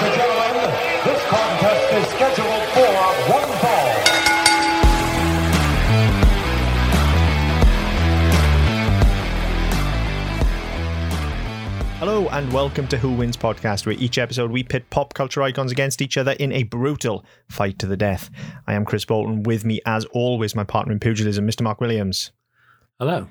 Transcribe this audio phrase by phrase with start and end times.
[0.00, 0.70] Ladies and gentlemen,
[1.04, 2.88] this contest is scheduled for
[3.30, 3.90] one fall.
[11.98, 15.70] Hello and welcome to Who Wins podcast, where each episode we pit pop culture icons
[15.70, 18.30] against each other in a brutal fight to the death.
[18.66, 19.42] I am Chris Bolton.
[19.42, 21.60] With me, as always, my partner in pugilism, Mr.
[21.60, 22.32] Mark Williams.
[22.98, 23.26] Hello.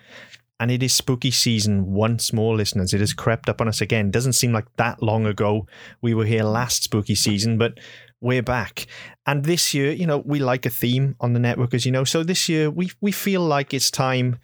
[0.59, 2.93] And it is spooky season once more, listeners.
[2.93, 4.11] It has crept up on us again.
[4.11, 5.67] Doesn't seem like that long ago.
[6.01, 7.79] We were here last spooky season, but
[8.19, 8.87] we're back.
[9.25, 12.03] And this year, you know, we like a theme on the network, as you know.
[12.03, 14.39] So this year, we we feel like it's time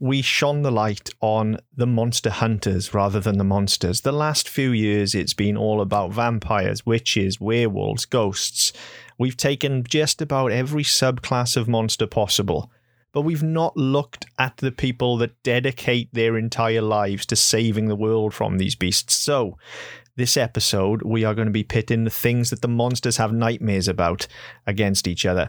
[0.00, 4.02] we shone the light on the monster hunters rather than the monsters.
[4.02, 8.72] The last few years, it's been all about vampires, witches, werewolves, ghosts.
[9.18, 12.70] We've taken just about every subclass of monster possible,
[13.12, 17.96] but we've not looked at the people that dedicate their entire lives to saving the
[17.96, 19.14] world from these beasts.
[19.14, 19.56] So,
[20.16, 23.86] this episode, we are going to be pitting the things that the monsters have nightmares
[23.88, 24.26] about
[24.66, 25.48] against each other.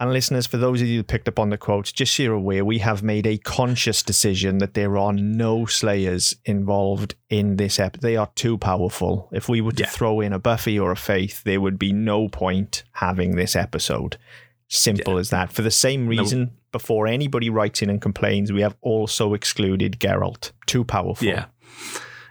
[0.00, 2.34] And listeners, for those of you who picked up on the quotes, just so you're
[2.34, 7.78] aware, we have made a conscious decision that there are no Slayers involved in this
[7.78, 7.98] ep.
[7.98, 9.28] They are too powerful.
[9.32, 9.88] If we were to Yeah.
[9.88, 14.16] throw in a Buffy or a Faith, there would be no point having this episode.
[14.66, 15.52] Simple as that.
[15.52, 20.52] For the same reason, before anybody writes in and complains, we have also excluded Geralt.
[20.66, 21.26] Too powerful.
[21.26, 21.46] Yeah.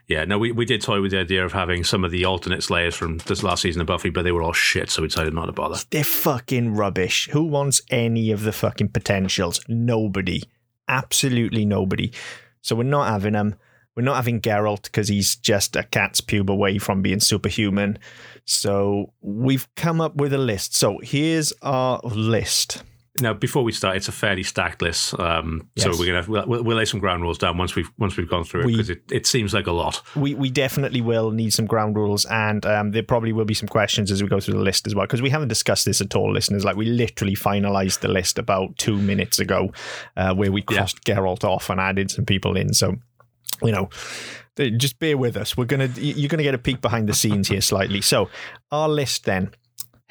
[0.08, 2.64] Yeah, no, we, we did toy with the idea of having some of the alternate
[2.64, 5.34] Slayers from this last season of Buffy, but they were all shit, so we decided
[5.34, 5.78] not to bother.
[5.90, 7.30] They're fucking rubbish.
[7.32, 9.62] Who wants any of the fucking potentials?
[9.70, 10.44] Nobody.
[10.90, 12.12] Absolutely nobody.
[12.62, 13.56] So we're not having them.
[13.96, 17.98] We're not having Geralt because he's just a cat's pube away from being superhuman.
[18.44, 20.76] So we've come up with a list.
[20.76, 22.84] So here's our list.
[23.22, 26.64] Now, before we start, it's a fairly stacked list, um, so we're gonna we'll, we'll,
[26.64, 29.02] we'll lay some ground rules down once we've once we've gone through it because it,
[29.12, 30.02] it seems like a lot.
[30.16, 33.68] We we definitely will need some ground rules, and um, there probably will be some
[33.68, 36.16] questions as we go through the list as well, because we haven't discussed this at
[36.16, 36.66] all, listeners.
[36.66, 39.72] Like we literally finalised the list about two minutes ago,
[40.18, 40.78] uh, where we Yeah.
[40.78, 42.74] crossed Geralt off and added some people in.
[42.74, 42.96] So,
[43.62, 43.90] you know,
[44.78, 45.56] just bear with us.
[45.56, 48.02] We're gonna you're gonna get a peek behind the scenes here slightly.
[48.02, 48.30] So,
[48.72, 49.52] our list then.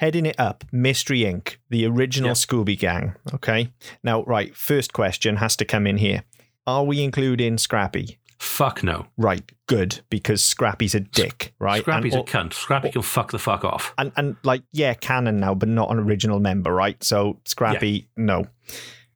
[0.01, 2.33] Heading it up, Mystery Inc., the original Yeah.
[2.33, 3.13] Scooby Gang.
[3.35, 3.71] Okay.
[4.03, 6.23] Now, right, first question has to come in here.
[6.65, 8.17] Are we including Scrappy?
[8.39, 9.05] Fuck no.
[9.15, 11.83] Right, good, because Scrappy's a dick, right?
[11.83, 12.53] Scrappy's and, a cunt.
[12.53, 13.93] Scrappy can fuck the fuck off.
[13.99, 17.03] and and like yeah, canon now, but not an original member, right?
[17.03, 18.47] So Scrappy, no.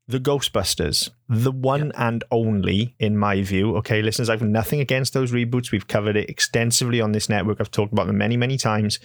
[0.07, 3.75] The Ghostbusters, the one and only, in my view.
[3.77, 5.71] Okay, listeners, I've nothing against those reboots.
[5.71, 7.59] We've covered it extensively on this network.
[7.59, 8.99] I've talked about them many, many times,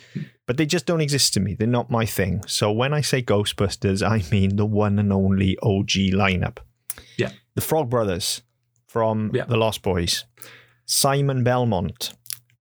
[0.46, 1.54] but they just don't exist to me.
[1.54, 2.44] They're not my thing.
[2.46, 6.58] So when I say Ghostbusters, I mean the one and only OG lineup.
[7.16, 7.30] Yeah.
[7.54, 8.42] The Frog Brothers
[8.86, 9.44] from Yeah.
[9.44, 10.24] The Lost Boys,
[10.84, 12.12] Simon Belmont,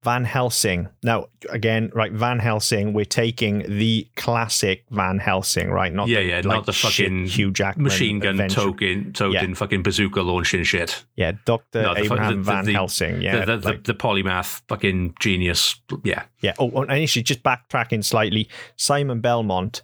[0.04, 0.88] Van Helsing.
[1.04, 5.94] Now, again, right, Van Helsing, we're taking the classic Van Helsing, right?
[5.94, 9.50] Not Yeah, the, yeah, like, not the fucking Hugh Jackman Machine gun adventure- token, token,
[9.50, 9.54] Yeah.
[9.56, 11.04] fucking bazooka launching shit.
[11.18, 13.22] Yeah, Doctor No, the Abraham the- the- Van the- Helsing.
[13.22, 15.76] Yeah, the, the, like- the, the polymath fucking genius.
[16.06, 16.24] Yeah.
[16.40, 16.54] Yeah.
[16.60, 19.81] Oh, oh, and actually, just backtracking slightly, Simon Belmont.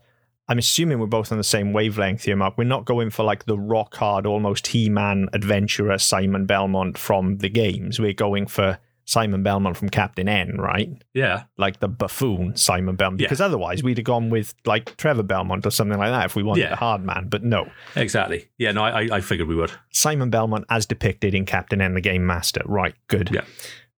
[0.47, 2.57] I'm assuming we're both on the same wavelength here, Mark.
[2.57, 7.39] We're not going for like the rock hard, almost He Man adventurer Simon Belmont from
[7.39, 7.99] the games.
[7.99, 10.89] We're going for Simon Belmont from Captain N, right?
[11.13, 11.43] Yeah.
[11.57, 13.21] Like the buffoon Simon Belmont.
[13.21, 13.27] Yeah.
[13.27, 16.41] Because otherwise, we'd have gone with like Trevor Belmont or something like that if we
[16.43, 16.73] wanted Yeah.
[16.73, 17.27] a hard man.
[17.29, 18.49] But no, Exactly.
[18.57, 19.71] Yeah, no, I, I- I figured we would.
[19.91, 22.61] Simon Belmont as depicted in Captain N, the Game Master.
[22.65, 23.29] Right, good.
[23.31, 23.45] Yeah.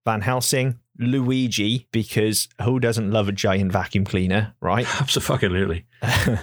[0.04, 4.86] Van Helsing, Luigi, because who doesn't love a giant vacuum cleaner, right?
[5.00, 5.86] Absolutely.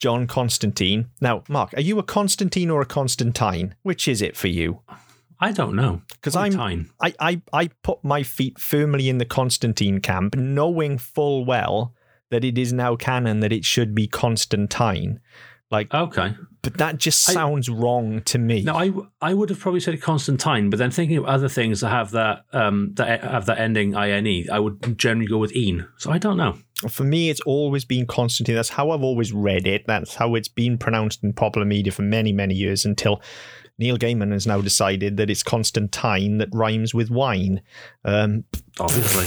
[0.00, 1.06] John Constantine.
[1.20, 3.74] Now, Mark, are you a Constantine or a Constantine?
[3.82, 4.80] Which is it for you?
[5.40, 6.02] I don't know.
[6.12, 6.90] Because I'm, Tyne.
[7.00, 11.94] I, I, I put my feet firmly in the Constantine camp, knowing full well
[12.30, 15.20] that it is now canon that it should be Constantine.
[15.70, 16.34] Like, Okay.
[16.62, 18.62] but that just I- sounds wrong to me.
[18.62, 21.88] No, I I would have probably said Constantine, but then thinking of other things that
[21.88, 25.86] have that um that have that ending ine, I would generally go with een.
[25.96, 26.56] So I don't know.
[26.88, 28.54] For me, it's always been Constantine.
[28.54, 29.84] That's how I've always read it.
[29.86, 33.20] That's how it's been pronounced in popular media for many, many years until
[33.78, 37.60] Neil Gaiman has now decided that it's Constantine that rhymes with wine.
[38.04, 38.44] Um,
[38.78, 39.26] Obviously,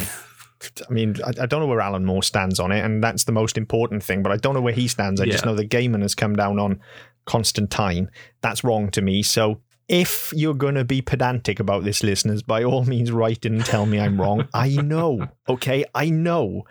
[0.89, 3.31] I mean, I, I don't know where Alan Moore stands on it, and that's the
[3.31, 5.21] most important thing, but I don't know where he stands.
[5.21, 6.79] I just know that Gaiman has come down on
[7.25, 8.09] Constantine.
[8.41, 9.21] That's wrong to me.
[9.21, 13.55] So if you're going to be pedantic about this, listeners, by all means, write in
[13.55, 14.47] and tell me I'm wrong.
[14.53, 15.85] I know, okay?
[15.93, 16.65] I know.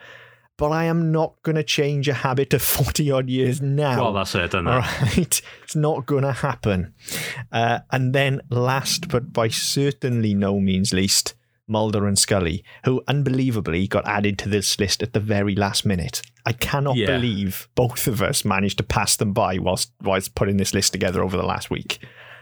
[0.59, 4.01] But I am not going to change a habit of 40 odd years now.
[4.01, 4.71] well, that's it, isn't it?
[4.71, 5.43] All right.
[5.63, 6.95] It's not going to happen.
[7.53, 11.35] Uh, and then, last but by certainly no means least,
[11.69, 16.23] Mulder and Scully, who unbelievably got added to this list at the very last minute.
[16.47, 17.07] I cannot Yeah.
[17.07, 21.23] believe both of us managed to pass them by whilst whilst putting this list together
[21.25, 21.99] over the last week.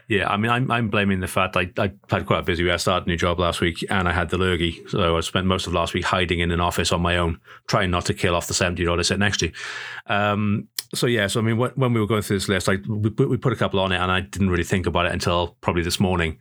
[0.08, 2.72] Yeah, I mean, I'm, I'm blaming the fact I, I had quite a busy week.
[2.72, 4.82] I started a new job last week and I had the lurgy.
[4.88, 7.90] So I spent most of last week hiding in an office on my own, trying
[7.90, 9.52] not to kill off the 70 year old I sit next to.
[10.06, 12.76] Um, so, yeah, so I mean, when, when we were going through this list, I,
[12.86, 15.56] we, we put a couple on it and I didn't really think about it until
[15.60, 16.38] probably this morning.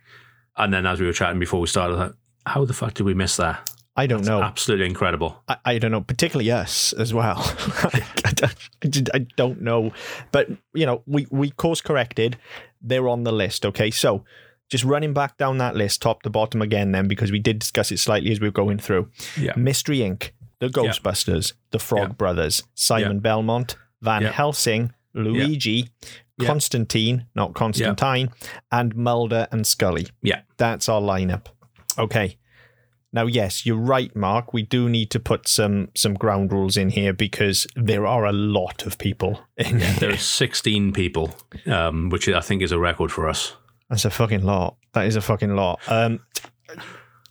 [0.56, 2.14] And then as we were chatting before we started,
[2.46, 3.68] how the fuck did we miss that?
[3.96, 4.42] I don't know.
[4.42, 5.42] Absolutely incredible.
[5.48, 7.36] I, I don't know, particularly us as well.
[7.84, 8.02] I,
[8.34, 9.92] don't, I don't know,
[10.32, 12.36] but you know, we we course corrected.
[12.82, 13.64] They're on the list.
[13.64, 14.24] Okay, so
[14.68, 17.92] just running back down that list, top to bottom again, then because we did discuss
[17.92, 19.10] it slightly as we were going through.
[19.38, 19.52] Yeah.
[19.56, 22.14] Mystery Inc., the Ghostbusters, the Frog Yeah.
[22.14, 24.32] Brothers, Simon Belmont, Van Yeah.
[24.32, 25.88] Helsing, Luigi,
[26.38, 26.46] Yeah.
[26.48, 28.30] Constantine, not Constantine,
[28.72, 30.08] and Mulder and Scully.
[30.22, 30.40] Yeah.
[30.56, 31.46] That's our lineup.
[31.98, 32.38] Okay.
[33.14, 34.52] Now, yes, you're right, Mark.
[34.52, 38.32] We do need to put some some ground rules in here because there are a
[38.32, 41.32] lot of people in There are 16 people,
[41.66, 43.54] um, which I think is a record for us.
[43.88, 44.76] That's a fucking lot.
[44.94, 45.80] That is a fucking lot.
[45.86, 46.18] Um,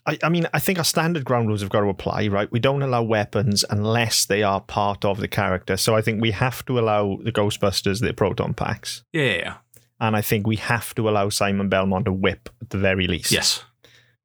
[0.06, 2.50] I, I mean, I think our standard ground rules have got to apply, right?
[2.50, 5.76] We don't allow weapons unless they are part of the character.
[5.76, 9.56] So I think we have to allow the Ghostbusters the proton packs, yeah.
[10.00, 13.34] and I think we have to allow Simon Belmont a whip at the very least.
[13.34, 13.66] Yes.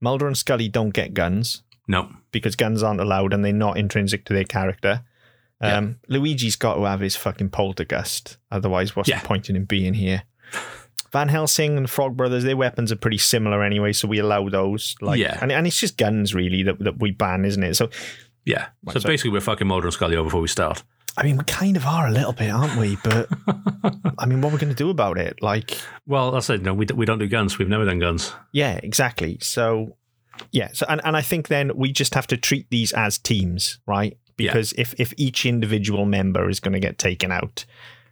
[0.00, 1.62] Mulder and Scully don't get guns.
[1.90, 2.10] No.
[2.32, 5.02] because guns aren't allowed and they're not intrinsic to their character.
[5.62, 8.36] Um, Luigi's got to have his fucking poltergust.
[8.50, 9.20] Otherwise, what's Yeah.
[9.20, 10.24] the point in him being here?
[11.10, 14.94] Van Helsing and Frog Brothers, their weapons are pretty similar anyway, so we allow those.
[15.00, 15.38] Like, Yeah.
[15.40, 17.74] and, and it's just guns really that, that we ban, isn't it?
[17.74, 17.88] So,
[18.44, 18.66] Yeah.
[18.92, 20.82] So so- basically, we're fucking Mulder and Scully over before we start.
[21.16, 22.96] I mean, we kind of are a little bit, aren't we?
[23.02, 23.28] But
[24.18, 25.42] I mean, what are we going to do about it?
[25.42, 25.76] Like,
[26.06, 26.74] Well, I said no.
[26.74, 27.58] We, we don't do guns.
[27.58, 28.32] We've never done guns.
[28.52, 29.38] yeah, exactly.
[29.40, 29.96] So,
[30.52, 30.68] yeah.
[30.72, 34.16] So, and, and I think then we just have to treat these as teams, right?
[34.36, 34.52] Yeah.
[34.52, 37.64] Because if if each individual member is going to get taken out,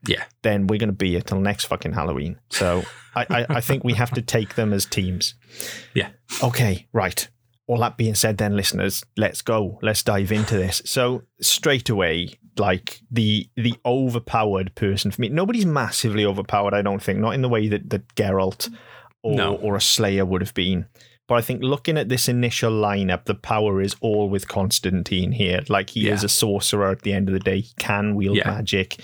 [0.08, 0.24] Yeah.
[0.42, 2.40] then we're going to be here till next fucking Halloween.
[2.50, 2.82] So
[3.14, 5.34] I, I, I think we have to take them as teams.
[5.94, 6.08] Yeah.
[6.42, 7.28] Okay, right.
[7.68, 9.78] All that being said, then listeners, let's go.
[9.82, 10.82] Let's dive into this.
[10.84, 16.74] So straight away, like the the overpowered person for me, nobody's massively overpowered.
[16.74, 18.70] I don't think, not in the way that that Geralt
[19.22, 19.56] or No.
[19.56, 20.86] or a Slayer would have been.
[21.28, 25.60] But I think looking at this initial lineup, the power is all with Constantine here.
[25.68, 26.14] Like he Yeah.
[26.14, 27.60] is a sorcerer at the end of the day.
[27.62, 28.48] He can wield Yeah.
[28.50, 28.96] magic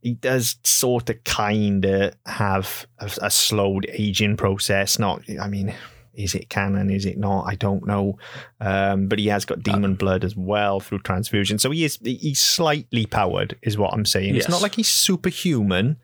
[0.00, 4.96] he does sort of kind of have a, a slowed aging process.
[4.96, 5.74] Not, I mean,
[6.18, 6.90] is it canon?
[6.90, 7.44] Is it not?
[7.46, 8.18] I don't know.
[8.60, 12.40] Um, but he has got demon blood as well through transfusion, so he is he's
[12.40, 14.34] slightly powered, is what I'm saying.
[14.36, 15.96] It's not like he's superhuman.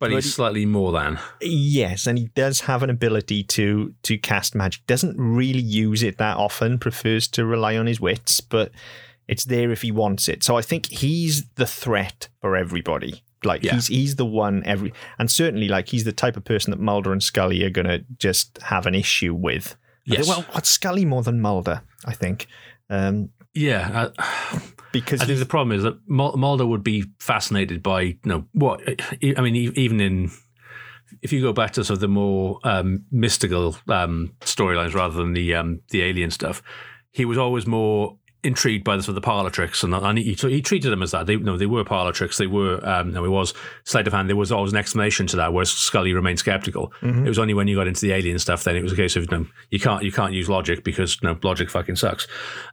[0.00, 1.18] But he's he- slightly more than.
[1.40, 4.84] Yes, and he does have an ability to to cast magic.
[4.86, 6.78] Doesn't really use it that often.
[6.78, 8.72] Prefers to rely on his wits, but
[9.28, 10.42] it's there if he wants it.
[10.42, 13.22] So I think he's the threat for everybody.
[13.44, 13.74] Like Yeah.
[13.74, 17.12] he's he's the one every and certainly like he's the type of person that Mulder
[17.12, 19.76] and Scully are gonna just have an issue with.
[20.04, 20.28] Yes.
[20.28, 21.82] Well, what's Scully more than Mulder?
[22.04, 22.46] I think.
[22.88, 24.10] Um, Yeah.
[24.18, 24.60] I,
[24.92, 28.80] because I think the problem is that Mulder would be fascinated by, you know, what,
[29.36, 30.30] I mean, even in,
[31.22, 35.32] if you go back to sort of the more um, mystical um, storylines rather than
[35.34, 36.62] the um, the alien stuff,
[37.12, 40.34] he was always more intrigued by the sort of the parlor tricks, and, and he,
[40.34, 41.26] so he treated them as that.
[41.26, 42.38] They, no, they were parlor tricks.
[42.38, 43.52] They were, um, no, it was
[43.84, 44.28] sleight of hand.
[44.28, 46.92] There was always an explanation to that, whereas Scully remained skeptical.
[47.02, 49.16] It was only when you got into the alien stuff then it was a case
[49.16, 52.26] of no, you can't you can't use logic because no logic fucking sucks.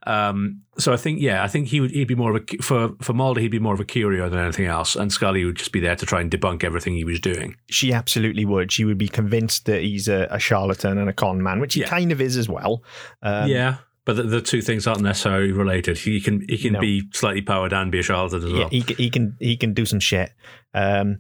[0.06, 2.92] Um, so I think yeah, I think he would he'd be more of a for
[3.02, 5.72] for Mulder he'd be more of a curio than anything else, and Scully would just
[5.72, 7.56] be there to try and debunk everything he was doing.
[7.70, 8.72] she absolutely would.
[8.72, 11.82] She would be convinced that he's a, a charlatan and a con man, which he
[11.82, 11.88] Yeah.
[11.90, 12.84] kind of is as well.
[13.24, 13.78] Um, yeah.
[14.08, 15.98] But the, the two things aren't necessarily related.
[15.98, 16.80] He can he can No.
[16.80, 18.70] be slightly powered and be a charlatan as yeah, well.
[18.70, 20.32] he, he can he can do some shit.
[20.74, 21.20] Um,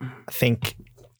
[0.00, 0.74] I think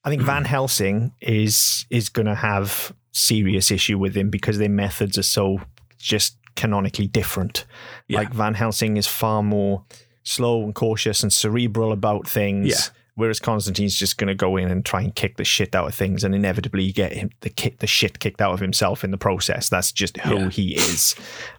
[0.04, 4.68] I think Van Helsing is is going to have serious issue with him because their
[4.68, 5.61] methods are so
[5.99, 7.64] just canonically different.
[8.09, 8.18] Yeah.
[8.18, 9.85] Like Van Helsing is far more
[10.25, 12.68] slow and cautious and cerebral about things.
[12.71, 13.00] Yeah.
[13.16, 15.94] Whereas Constantine's just going to go in and try and kick the shit out of
[15.94, 19.18] things, and inevitably get him the ki- the shit kicked out of himself in the
[19.18, 19.68] process.
[19.68, 20.49] That's just who Yeah.
[20.50, 21.14] he is.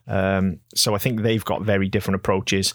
[0.07, 2.74] Um, so I think they've got very different approaches.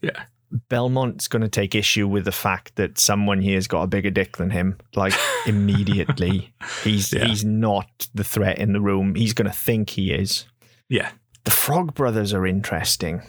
[0.00, 0.24] yeah.
[0.68, 4.36] Belmont's going to take issue with the fact that someone here's got a bigger dick
[4.36, 4.78] than him.
[4.94, 5.12] Like
[5.46, 6.54] immediately,
[6.84, 7.24] he's Yeah.
[7.24, 9.16] he's not the threat in the room.
[9.16, 10.44] He's going to think he is.
[10.88, 11.10] Yeah.
[11.42, 13.22] The Frog Brothers are interesting.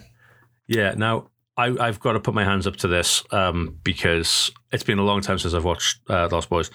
[0.67, 0.93] Yeah.
[0.95, 4.99] Now I, I've got to put my hands up to this um, because it's been
[4.99, 6.69] a long time since I've watched uh, Lost Boys.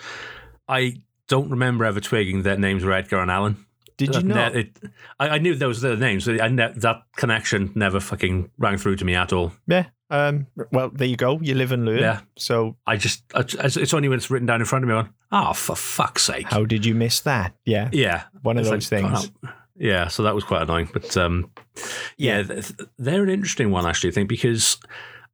[0.69, 3.67] I don't remember ever twigging that names were Edgar and Alan.
[3.97, 4.47] Did you know?
[4.47, 4.79] it,
[5.19, 6.27] I, I knew those were the names.
[6.27, 9.53] I ne- that connection never fucking rang through to me at all.
[9.67, 9.87] yeah.
[10.13, 11.39] Um, well, there you go.
[11.41, 12.01] You live and learn.
[12.01, 12.23] Yeah.
[12.37, 14.97] So I just, I, it's only when it's written down in front of me.
[14.97, 16.47] Went, oh, for fuck's sake.
[16.51, 17.55] how did you miss that?
[17.65, 17.91] Yeah.
[17.93, 18.25] yeah.
[18.43, 19.31] One of It's those like, things.
[19.47, 20.91] oh, yeah, so that was quite annoying.
[20.93, 21.51] But um,
[22.19, 24.11] yeah, th- they're an interesting one actually.
[24.11, 24.77] I think because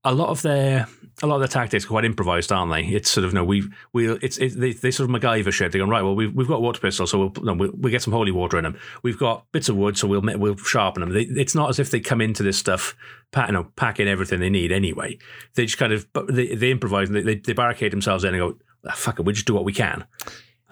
[0.05, 0.87] a lot of their
[1.23, 2.83] a lot of their tactics are quite improvised, aren't they?
[2.83, 5.73] It's sort of no, we we it's it, they, they sort of MacGyver shit.
[5.73, 6.03] They go right.
[6.03, 8.57] Well, we've we've got water pistols, so we'll no, we'll, we'll get some holy water
[8.57, 8.79] in them.
[9.03, 11.13] We've got bits of wood, so we'll we'll sharpen them.
[11.13, 12.95] They, it's not as if they come into this stuff,
[13.33, 15.19] pack, you know, packing everything they need anyway.
[15.57, 17.09] They just kind of but they, they improvise.
[17.09, 19.55] And they, they they barricade themselves in and go, ah, fuck it, we just do
[19.55, 20.05] what we can.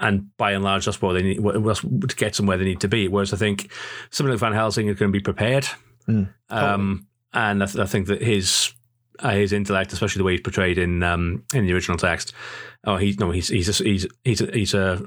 [0.05, 2.81] And by and large, that's what they need what- to get them where they need
[2.81, 3.09] to be.
[3.09, 3.73] Whereas I think
[4.11, 5.67] something like Van Helsing is going to be prepared.
[6.07, 8.75] Mm, um, and I, th- I think that his
[9.21, 12.35] uh, his intellect, especially the way he's portrayed in um, in the original text,
[12.85, 15.07] oh, he's no, he's he's a, he's he's a, he's a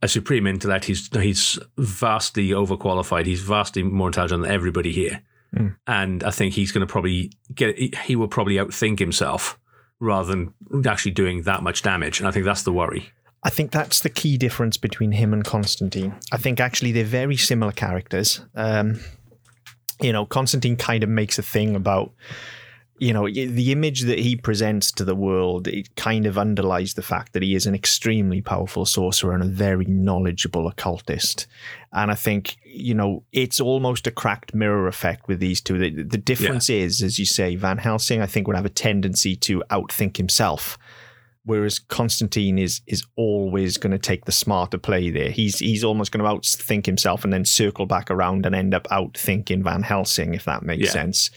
[0.00, 0.84] a supreme intellect.
[0.84, 3.26] He's he's vastly overqualified.
[3.26, 5.22] He's vastly more intelligent than everybody here.
[5.56, 5.76] Mm.
[5.86, 7.76] And I think he's going to probably get.
[8.04, 9.58] He will probably outthink himself
[9.98, 10.54] rather than
[10.86, 12.20] actually doing that much damage.
[12.20, 13.10] And I think that's the worry.
[13.42, 16.14] I think that's the key difference between him and Constantine.
[16.32, 18.40] I think actually they're very similar characters.
[18.54, 19.00] Um,
[20.00, 22.12] you know, Constantine kind of makes a thing about,
[22.98, 25.68] you know, the image that he presents to the world.
[25.68, 29.46] It kind of underlies the fact that he is an extremely powerful sorcerer and a
[29.46, 31.46] very knowledgeable occultist.
[31.92, 35.78] And I think, you know, it's almost a cracked mirror effect with these two.
[35.78, 39.36] The, the difference is, as you say, Van Helsing, I think, would have a tendency
[39.36, 40.76] to outthink himself
[41.48, 45.30] whereas Constantine is is always going to take the smarter play there.
[45.30, 48.86] He's he's almost going to outthink himself and then circle back around and end up
[48.88, 50.90] outthinking Van Helsing, if that makes Yeah.
[50.90, 51.30] sense.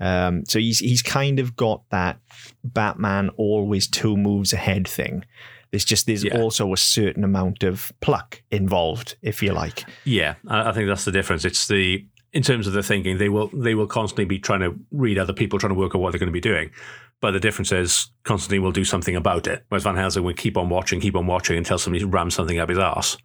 [0.00, 2.18] Um, so he's he's kind of got that
[2.64, 5.24] Batman always two moves ahead thing.
[5.70, 6.40] There's just there's Yeah.
[6.40, 9.84] also a certain amount of pluck involved, if you like.
[10.04, 11.44] Yeah, I I think that's the difference.
[11.44, 14.74] It's the in terms of the thinking, they will they will constantly be trying to
[14.92, 16.70] read other people, trying to work out what they're going to be doing.
[17.20, 20.56] But the difference is Constantine will do something about it, whereas Van Helsing will keep
[20.56, 23.16] on watching, keep on watching until somebody rams something up his ass.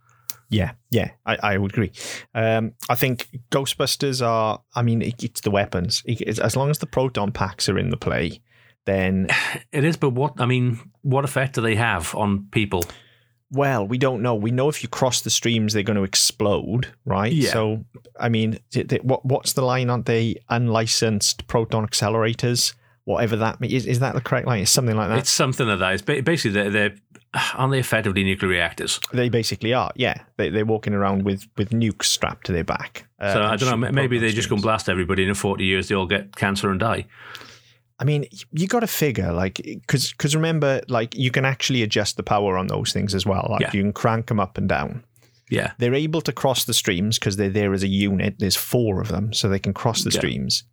[0.49, 1.91] Yeah, yeah, I, I would agree.
[2.35, 4.61] Um, I think Ghostbusters are.
[4.75, 6.01] I mean, it, it's the weapons.
[6.05, 8.41] It- it's- as long as the proton packs are in the play,
[8.85, 9.27] then
[9.71, 12.83] It is, but what I mean, what effect do they have on people?
[13.55, 14.33] well, we don't know.
[14.33, 17.31] We know if you cross the streams, they're going to explode, right?
[17.31, 17.51] Yeah.
[17.51, 17.85] So,
[18.19, 18.57] I mean,
[19.03, 19.91] what what's the line?
[19.91, 22.73] Aren't they unlicensed proton accelerators?
[23.05, 23.85] Whatever that is.
[23.85, 24.61] Is, that the correct line?
[24.61, 25.19] It's something like that.
[25.19, 25.93] It's something like that.
[25.93, 26.95] It's basically they're, they're
[27.55, 28.99] aren't they effectively nuclear reactors?
[29.11, 29.91] they basically are.
[29.95, 33.05] Yeah, they, they're walking around with with nukes strapped to their back.
[33.19, 33.91] uh, So I don't know.
[33.91, 36.69] Maybe they just go and blast everybody, and in forty years they all get cancer
[36.71, 37.05] and die.
[37.99, 42.17] I mean, you got to figure like because because remember like you can actually adjust
[42.17, 43.47] the power on those things as well.
[43.49, 43.71] Like Yeah.
[43.73, 45.03] you can crank them up and down.
[45.49, 48.35] Yeah, They're able to cross the streams because they're there as a unit.
[48.39, 50.19] There's four of them, so they can cross the Yeah.
[50.19, 50.63] streams.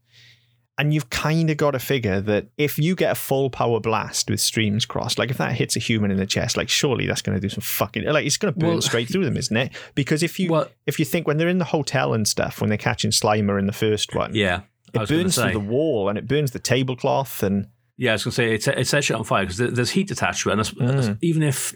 [0.80, 4.30] And you've kind of got to figure that if you get a full power blast
[4.30, 7.20] with streams crossed, like if that hits a human in the chest, like surely that's
[7.20, 9.56] going to do some fucking like it's going to burn Well- straight through them, isn't
[9.56, 9.72] it?
[9.94, 12.68] Because if you Well- if you think when they're in the hotel and stuff, when
[12.70, 14.60] they're catching Slimer in the first one, yeah.
[14.94, 18.32] It burns through the wall and it burns the tablecloth and Yeah, I was going
[18.32, 20.62] to say it's it sets it on fire because there's heat attached to it, and
[20.62, 21.18] Mm.
[21.20, 21.74] even if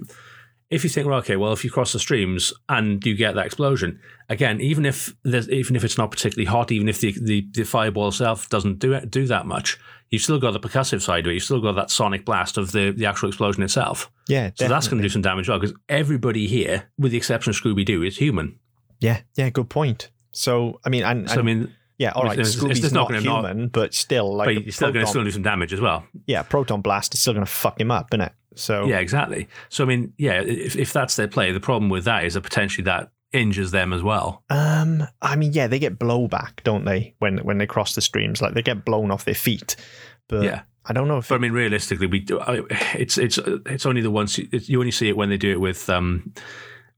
[0.74, 3.46] if you think, well, okay, well, if you cross the streams and you get that
[3.46, 7.46] explosion again, even if there's even if it's not particularly hot, even if the the,
[7.52, 9.78] the fireball itself doesn't do it, do that much,
[10.10, 11.34] you've still got the percussive side of it.
[11.34, 14.10] You've still got that sonic blast of the the actual explosion itself.
[14.28, 17.18] yeah, So that's going to do some damage as well because everybody here, with the
[17.18, 18.58] exception of Scooby Doo, is human.
[19.00, 20.10] Yeah, yeah, good point.
[20.32, 23.08] So I mean, and, So I mean, yeah, all right, it's- Scooby's it's not, not
[23.10, 25.72] gonna not- human, but still, like, but you're still going to still do some damage
[25.72, 26.04] as well.
[26.26, 28.32] yeah, proton blast is still going to fuck him up, isn't it?
[28.54, 29.48] So Yeah, exactly.
[29.68, 32.42] So I mean, yeah, if, if that's their play, the problem with that is that
[32.42, 34.44] potentially that injures them as well.
[34.50, 37.14] um, I mean, yeah, they get blowback, don't they?
[37.18, 39.76] When when they cross the streams, like they get blown off their feet.
[40.28, 40.62] But Yeah.
[40.86, 42.60] I don't know if But I mean, realistically, we do, I,
[42.94, 45.60] it's it's it's only the ones you, you only see it when they do it
[45.60, 46.32] with um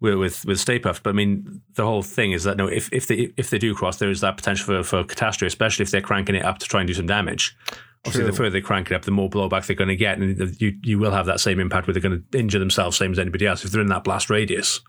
[0.01, 1.03] with with, with Stay Puft.
[1.05, 3.75] But I mean, the whole thing is that no, if if they if they do
[3.75, 6.67] cross, there is that potential for, for catastrophe, especially if they're cranking it up to
[6.67, 7.57] try and do some damage.
[8.07, 10.61] Obviously, the further they crank it up, the more blowback they're going to get, and
[10.61, 13.19] you you will have that same impact where they're going to injure themselves, same as
[13.19, 13.65] anybody else.
[13.65, 14.81] If they're in that blast radius,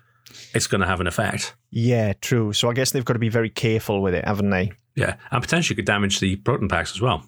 [0.53, 1.55] it's going to have an effect.
[1.71, 2.53] yeah, true.
[2.53, 4.71] So I guess they've got to be very careful with it, haven't they?
[4.95, 7.23] Yeah, and potentially could damage the proton packs as well.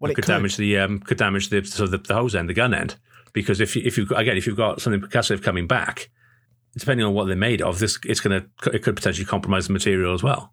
[0.00, 2.54] Well, it could, damage the um, could damage the so the, the hose end, the
[2.54, 2.96] gun end,
[3.32, 6.10] because if you, if you again if you've got something percussive coming back,
[6.76, 10.14] depending on what they're made of, this it's gonna it could potentially compromise the material
[10.14, 10.52] as well.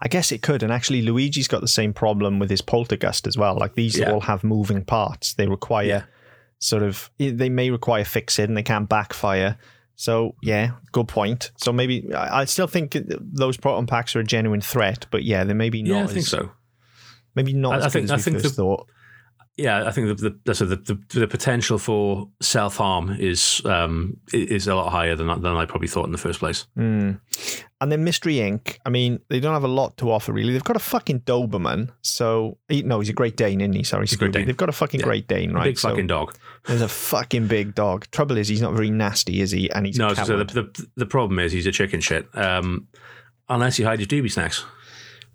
[0.00, 0.62] I guess it could.
[0.62, 3.56] And actually, Luigi's got the same problem with his poltergust as well.
[3.56, 4.10] Like these Yeah.
[4.12, 5.34] all have moving parts.
[5.34, 6.02] They require Yeah.
[6.58, 9.56] sort of, they may require fixing, and they can't backfire.
[9.94, 11.50] So yeah, good point.
[11.56, 15.54] So maybe I still think those proton packs are a genuine threat, but yeah, they
[15.54, 15.88] maybe not.
[15.90, 16.50] Yeah, I as, think so.
[17.34, 18.86] Maybe not I- as I good think- as I think first the- thought.
[19.58, 24.18] Yeah, I think the the, so the, the, the potential for self harm is um
[24.30, 26.66] is a lot higher than than I probably thought in the first place.
[26.76, 27.18] Mm.
[27.80, 28.78] And then Mystery Inc.
[28.86, 30.52] I mean, they don't have a lot to offer really.
[30.54, 31.90] They've got a fucking Doberman.
[32.00, 33.82] So he, no, he's a Great Dane, isn't he?
[33.82, 34.32] Sorry, a Great Scooby.
[34.32, 34.46] Dane.
[34.46, 35.06] They've got a fucking Yeah.
[35.06, 35.64] Great Dane, right?
[35.64, 36.34] Big So fucking dog.
[36.66, 38.06] There's a fucking big dog.
[38.12, 39.70] Trouble is, he's not very nasty, is he?
[39.70, 42.26] And he's No, a so the, the the problem is he's a chicken shit.
[42.36, 42.88] Um,
[43.48, 44.64] unless you hide your doobie snacks.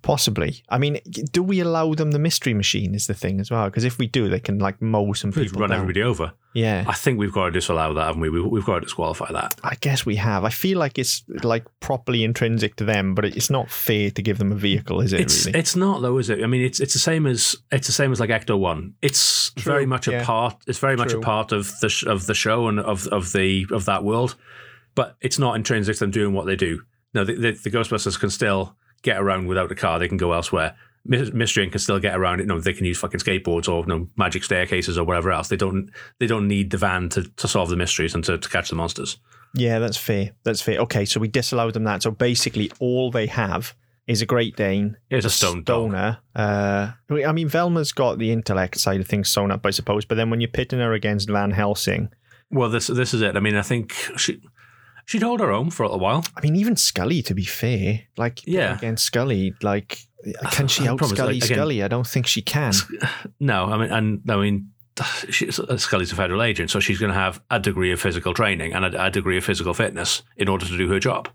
[0.02, 0.64] Possibly.
[0.68, 1.00] I mean,
[1.32, 2.96] do we allow them the mystery machine?
[2.96, 3.66] Is the thing as well?
[3.66, 5.82] Because if we do, they can like mow some We've people run down.
[5.82, 6.34] everybody over.
[6.54, 8.30] Yeah, I think we've got to disallow that, haven't we?
[8.30, 8.42] we?
[8.42, 9.60] We've got to disqualify that.
[9.64, 10.44] I guess we have.
[10.44, 14.38] I feel like it's like properly intrinsic to them, but it's not fair to give
[14.38, 15.22] them a vehicle, is it?
[15.22, 15.60] It's really?
[15.60, 16.44] it's not though, is it?
[16.44, 18.96] I mean, it's it's the same as it's the same as like Ecto One.
[19.02, 20.58] It's True, very much a part.
[20.68, 23.68] It's very much a part of the sh- of the show and of of the
[23.72, 24.36] of that world,
[24.96, 26.82] but it's not intrinsic to them doing what they do.
[27.14, 30.00] No, the, the, the Ghostbusters can still get around without a car.
[30.00, 30.76] They can go elsewhere.
[31.06, 32.40] Mys- Mystery can still get around.
[32.40, 35.48] You know, they can use fucking skateboards or you know, magic staircases or whatever else.
[35.48, 35.90] They don't
[36.20, 38.76] they don't need the van to, to solve the mysteries and to, to catch the
[38.76, 39.18] monsters.
[39.54, 40.32] Yeah, that's fair.
[40.44, 40.80] That's fair.
[40.80, 42.04] Okay, so we disallowed them that.
[42.04, 43.76] So basically, all they have
[44.08, 46.20] is a Great Dane, It's a stone stoner.
[46.36, 50.06] Uh, I mean, Velma's got the intellect side of things sewn up, I suppose.
[50.06, 52.10] But then when you're pitting her against Van Helsing,
[52.50, 53.36] Well, this this is it.
[53.36, 54.42] I mean, I think she
[55.12, 56.26] she'd hold her own for a little while.
[56.36, 58.78] I mean, even Scully, to be fair, like Yeah.
[58.78, 60.00] against Scully, like
[60.52, 61.34] can she out Scully?
[61.36, 61.84] like, again- Scully?
[61.84, 62.74] I don't think she can.
[63.40, 64.72] No, I mean, and I mean,
[65.30, 68.74] she, Scully's a federal agent, so she's going to have a degree of physical training
[68.74, 71.28] and a, a degree of physical fitness in order to do her job.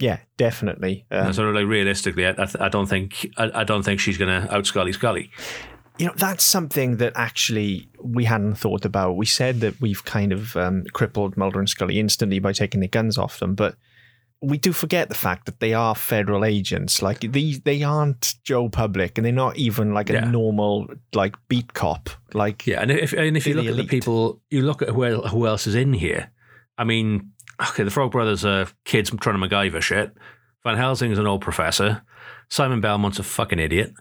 [0.00, 1.06] Yeah, definitely.
[1.10, 4.42] Um, so, like realistically, I, I, I don't think I, I don't think she's going
[4.42, 5.30] to out Scully Scully.
[5.98, 9.16] You know, that's something that actually we hadn't thought about.
[9.16, 12.88] We said that we've kind of um, crippled Mulder and Scully instantly by taking the
[12.88, 13.76] guns off them, but
[14.42, 17.00] we do forget the fact that they are federal agents.
[17.00, 20.24] Like these, they aren't Joe Public, and they're not even like a Yeah.
[20.24, 22.10] normal like beat cop.
[22.34, 24.88] Like Yeah, and if and if you look the at the people, you look at
[24.90, 26.30] who who else is in here.
[26.76, 27.30] I mean,
[27.70, 30.12] okay, the Frog Brothers are kids trying to MacGyver shit.
[30.64, 32.02] Van Helsing is an old professor.
[32.50, 33.94] Simon Belmont's a fucking idiot.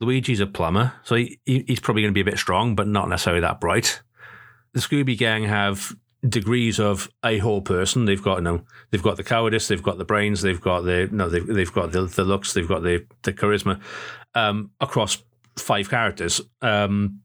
[0.00, 2.86] Luigi's a plumber, so he, he- he's probably going to be a bit strong, but
[2.88, 4.02] not necessarily that bright.
[4.72, 5.94] The Scooby Gang have
[6.28, 8.04] degrees of a whole person.
[8.06, 11.08] They've got you know, they've got the cowardice, they've got the brains, they've got the
[11.12, 13.80] no, they've they've got the, the looks, they've got the the charisma
[14.34, 15.22] um, across
[15.56, 16.40] five characters.
[16.60, 17.20] Um,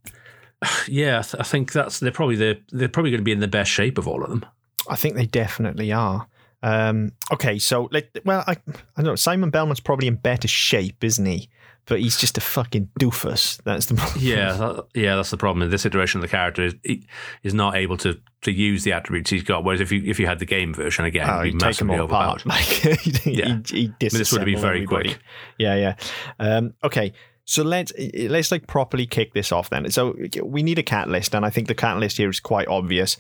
[0.87, 3.39] yeah, I, th- I think that's they're probably the they're probably going to be in
[3.39, 4.45] the best shape of all of them.
[4.89, 6.27] I think they definitely are.
[6.61, 9.15] Um, okay, so let well, I, I don't know.
[9.15, 11.49] Simon Belmont's probably in better shape, isn't he?
[11.89, 13.61] But he's just a fucking doofus.
[13.63, 14.23] That's the problem.
[14.23, 15.63] Yeah, that- yeah, that's the problem.
[15.63, 17.05] In this iteration of the character is he
[17.43, 19.63] is not able to to use the attributes he's got.
[19.65, 21.87] Whereas if you if you had the game version again, Oh, he'd be take them
[21.87, 22.41] massively all overpowered.
[22.41, 22.45] apart.
[22.45, 23.57] Like he, Yeah.
[23.67, 25.09] he, he this would be disassemble very everybody.
[25.09, 25.19] quick.
[25.57, 25.95] Yeah, yeah.
[26.39, 27.11] Um, okay,
[27.45, 29.89] so let's let's like properly kick this off then.
[29.91, 33.17] So we need a catalyst, and I think the catalyst here is quite obvious.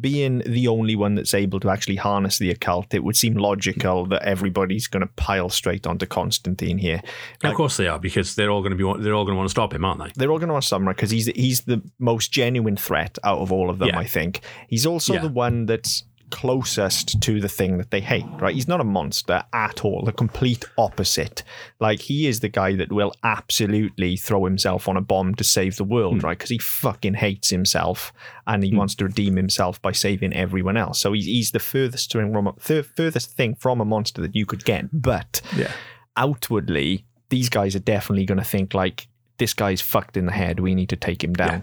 [0.00, 4.06] Being the only one that's able to actually harness the occult, it would seem logical
[4.06, 7.02] that everybody's going to pile straight onto Constantine here.
[7.42, 9.48] of course they are because they're all going to be they're all going to want
[9.48, 10.10] to stop him, aren't they?
[10.14, 13.18] They're all going to want to stop him because he's he's the most genuine threat
[13.24, 13.88] out of all of them.
[13.88, 13.98] Yeah.
[13.98, 15.20] I think he's also Yeah.
[15.22, 18.26] the one that's closest to the thing that they hate.
[18.38, 18.54] Right?
[18.54, 20.04] He's not a monster at all.
[20.04, 21.42] The complete opposite.
[21.80, 25.76] Like he is the guy that will absolutely throw himself on a bomb to save
[25.76, 26.20] the world.
[26.20, 26.26] Hmm.
[26.26, 26.38] Right?
[26.38, 28.12] Because he fucking hates himself
[28.46, 28.78] and he hmm.
[28.78, 30.98] wants to redeem himself by saving everyone else.
[30.98, 34.64] So he's he's the furthest thing from furthest thing from a monster that you could
[34.64, 34.86] get.
[34.92, 35.72] But Yeah.
[36.16, 40.60] outwardly, these guys are definitely going to think like this guy's fucked in the head.
[40.60, 41.62] We need to take him down.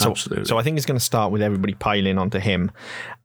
[0.00, 0.44] So, Absolutely.
[0.46, 2.70] so I think it's going to start with everybody piling onto him,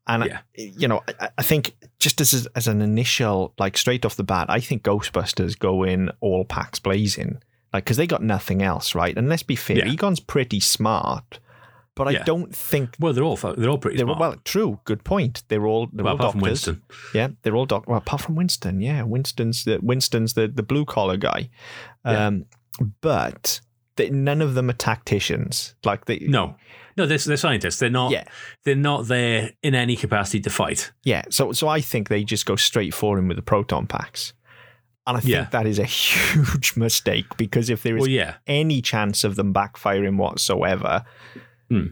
[0.09, 0.39] and Yeah.
[0.55, 4.47] you know, I, I think just as as an initial, like straight off the bat,
[4.49, 7.41] I think Ghostbusters go in all packs blazing,
[7.73, 9.17] like because they got nothing else, right?
[9.17, 9.87] And let's be fair, Yeah.
[9.93, 11.39] Egon's pretty smart,
[11.95, 14.19] but I don't think Well, they're all they're all pretty they're smart.
[14.19, 14.35] well.
[14.43, 15.43] True, good point.
[15.49, 16.41] They're all they're Well, all apart from.
[16.41, 16.81] Winston.
[17.13, 17.87] Yeah, they're all doc.
[17.87, 21.49] Well, apart from Winston, yeah, Winston's the Winston's the the blue collar guy.
[22.05, 22.27] Yeah.
[22.27, 22.45] Um,
[23.01, 23.61] but
[23.97, 25.75] they, none of them are tacticians.
[25.83, 26.55] Like they, No,
[26.99, 27.79] no, they're, they're scientists.
[27.79, 28.11] They're not.
[28.11, 28.25] yeah,
[28.65, 30.91] They're not there in any capacity to fight.
[31.03, 31.23] yeah.
[31.31, 34.33] So, so I think they just go straight for him with the proton packs,
[35.07, 35.47] and I think Yeah.
[35.51, 39.53] that is a huge mistake because if there is Well, yeah, any chance of them
[39.53, 41.03] backfiring whatsoever.
[41.71, 41.85] Uh,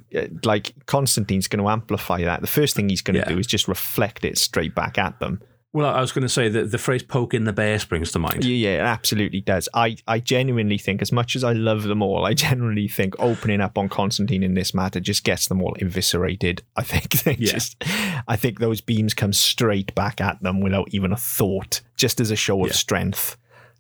[0.44, 2.42] Like Constantine's going to amplify that.
[2.42, 3.30] The first thing he's going to Yeah.
[3.36, 5.40] do is just reflect it straight back at them.
[5.74, 8.20] Well, I was going to say that the phrase "poke in the bear" springs to
[8.20, 8.44] mind.
[8.46, 9.68] Yeah, yeah, it absolutely does.
[9.74, 13.60] I, I genuinely think, as much as I love them all, I genuinely think opening
[13.62, 16.64] up on Constantine in this matter just gets them all eviscerated.
[16.78, 17.52] I think they Yeah.
[17.52, 17.84] just,
[18.28, 22.32] I think those beams come straight back at them without even a thought, just as
[22.32, 22.74] a show of Yeah.
[22.74, 23.38] strength.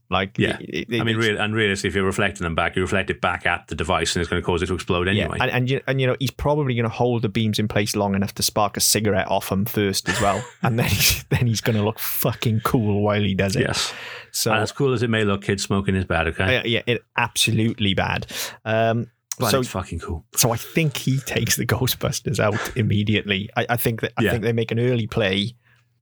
[0.09, 0.57] Like, Yeah.
[0.61, 3.19] it- it- I mean, real, and realistically, if you're reflecting them back, you reflect it
[3.19, 5.35] back at the device, and it's going to cause it to explode anyway.
[5.37, 7.67] Yeah, and, and you and you know he's probably going to hold the beams in
[7.67, 11.25] place long enough to spark a cigarette off him first as well, and then he's,
[11.29, 13.63] then he's going to look fucking cool while he does it.
[13.67, 13.93] yes.
[14.31, 16.27] So and as cool as it may look, kids smoking is bad.
[16.27, 16.53] Okay.
[16.53, 18.27] yeah, yeah, it absolutely bad.
[18.63, 19.07] Um,
[19.39, 20.25] but so it's fucking cool.
[20.35, 23.49] so I think he takes the Ghostbusters out immediately.
[23.57, 24.31] I, I think that I Yeah.
[24.31, 25.53] think they make an early play.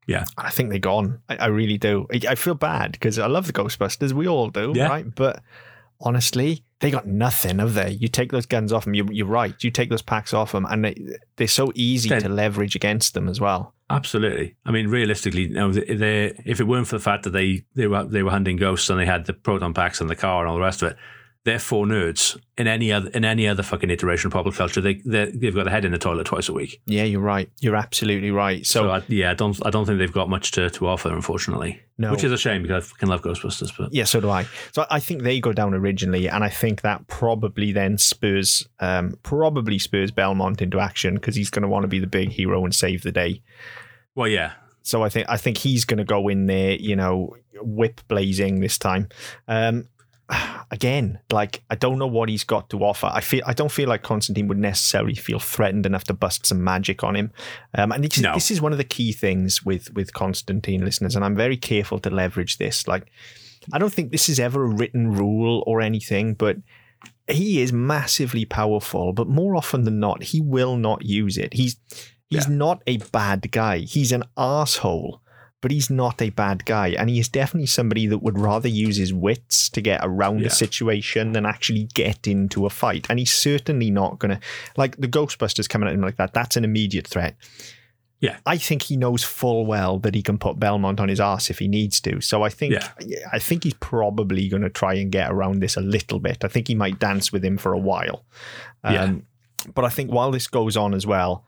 [0.07, 0.25] Yeah.
[0.37, 1.21] I think they're gone.
[1.29, 2.05] I, I really do.
[2.13, 4.11] I, I feel bad because I love the Ghostbusters.
[4.13, 4.87] We all do, Yeah.
[4.87, 5.05] right?
[5.15, 5.41] But
[6.01, 7.91] honestly, they got nothing, of they?
[7.91, 8.93] You take those guns off them.
[8.93, 9.55] You, you're right.
[9.63, 13.13] You take those packs off them, and they, they're so easy Then- to leverage against
[13.13, 13.73] them as well.
[13.89, 14.55] Absolutely.
[14.65, 18.03] I mean, realistically, they, they, if it weren't for the fact that they, they were
[18.03, 20.55] they were hunting ghosts and they had the proton packs and the car and all
[20.55, 20.97] the rest of it,
[21.45, 22.37] they're four nerds.
[22.57, 25.67] In any other in any other fucking iteration of popular culture, they they- they've got
[25.67, 26.81] a head in the toilet twice a week.
[26.85, 27.49] Yeah, you're right.
[27.61, 28.65] You're absolutely right.
[28.65, 31.09] So, So, I, yeah, I don't I don't think they've got much to, to offer,
[31.09, 31.81] unfortunately.
[31.97, 32.11] No.
[32.11, 33.71] Which is a shame because I fucking love Ghostbusters.
[33.77, 34.45] But Yeah, so do I.
[34.73, 39.17] So I think they go down originally, and I think that probably then spurs, um,
[39.23, 42.63] probably spurs Belmont into action because he's going to want to be the big hero
[42.65, 43.41] and save the day.
[44.15, 47.35] well, yeah, So I think I think he's going to go in there, you know,
[47.61, 49.07] whip blazing this time.
[49.47, 49.87] Um,
[50.71, 53.09] again, like I don't know what he's got to offer.
[53.13, 56.63] I feel I don't feel like Constantine would necessarily feel threatened enough to bust some
[56.63, 57.31] magic on him.
[57.77, 58.33] Um, and this, is- No.
[58.33, 61.99] this is one of the key things with with Constantine listeners, and I'm very careful
[61.99, 62.87] to leverage this.
[62.87, 63.07] Like,
[63.73, 66.57] I don't think this is ever a written rule or anything, but
[67.27, 69.13] he is massively powerful.
[69.13, 71.53] But more often than not, he will not use it.
[71.53, 71.77] He's
[72.29, 73.79] he's not a bad guy.
[73.79, 75.21] He's an asshole
[75.65, 76.89] but he's not a bad guy.
[76.89, 80.47] And he is definitely somebody that would rather use his wits to get around Yeah.
[80.47, 83.07] a situation than actually get into a fight.
[83.09, 84.39] And he's certainly not going to,
[84.77, 87.35] like the Ghostbusters coming at him like that, that's an immediate threat.
[88.19, 88.37] Yeah.
[88.45, 91.57] I think he knows full well that he can put Belmont on his ass if
[91.57, 92.21] he needs to.
[92.21, 93.17] So I think Yeah.
[93.33, 96.45] I think he's probably going to try and get around this a little bit.
[96.45, 98.23] I think he might dance with him for a while.
[98.83, 99.05] Yeah.
[99.05, 99.23] Um,
[99.73, 101.43] But I think while this goes on as well,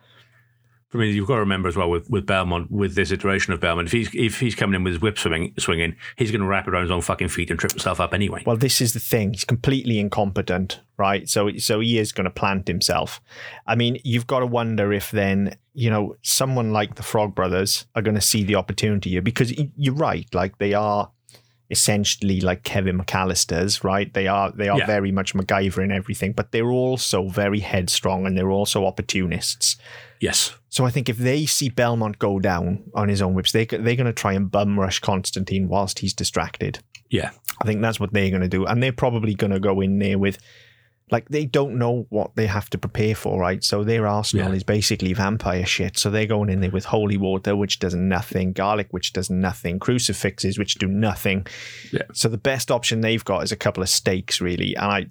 [0.93, 3.59] I mean, you've got to remember as well with, with Belmont, with this iteration of
[3.59, 6.47] Belmont, if he's if he's coming in with his whip swinging, swinging, he's going to
[6.47, 8.41] wrap it around his own fucking feet and trip himself up anyway.
[8.45, 9.33] Well, this is the thing.
[9.33, 11.27] He's completely incompetent, right?
[11.27, 13.19] So, so he is going to plant himself.
[13.65, 17.85] I mean, you've got to wonder if then, you know, someone like the Frog Brothers
[17.93, 20.25] are going to see the opportunity here because you're right.
[20.33, 21.11] Like they are
[21.69, 24.13] essentially like Kevin McAllister's, right?
[24.13, 24.85] They are they are Yeah.
[24.85, 29.75] very much MacGyver and everything, but they're also very headstrong and they're also opportunists.
[30.19, 33.65] Yes, So I think if they see Belmont go down on his own whips, they
[33.65, 36.79] they're going to try and bum rush Constantine whilst he's distracted.
[37.09, 38.65] yeah, I think that's what they're going to do.
[38.65, 40.37] And they're probably going to go in there with,
[41.09, 43.63] like, they don't know what they have to prepare for, right?
[43.63, 44.55] So their arsenal Yeah.
[44.55, 45.97] is basically vampire shit.
[45.97, 49.79] So they're going in there with holy water, which does nothing, garlic, which does nothing,
[49.79, 51.47] crucifixes, which do nothing.
[51.93, 52.01] Yeah.
[52.13, 54.75] So the best option they've got is a couple of stakes, really.
[54.75, 55.05] And I,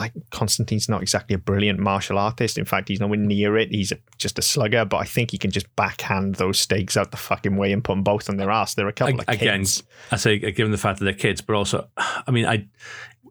[0.00, 2.58] like, Constantine's not exactly a brilliant martial artist.
[2.58, 3.70] In fact, he's nowhere near it.
[3.70, 7.12] He's a, just a slugger, but I think he can just backhand those stakes out
[7.12, 8.74] the fucking way and put them both on their ass.
[8.74, 9.64] They're a couple Ag- of again.
[10.10, 12.66] I say given the fact that they're kids, but also, I mean, I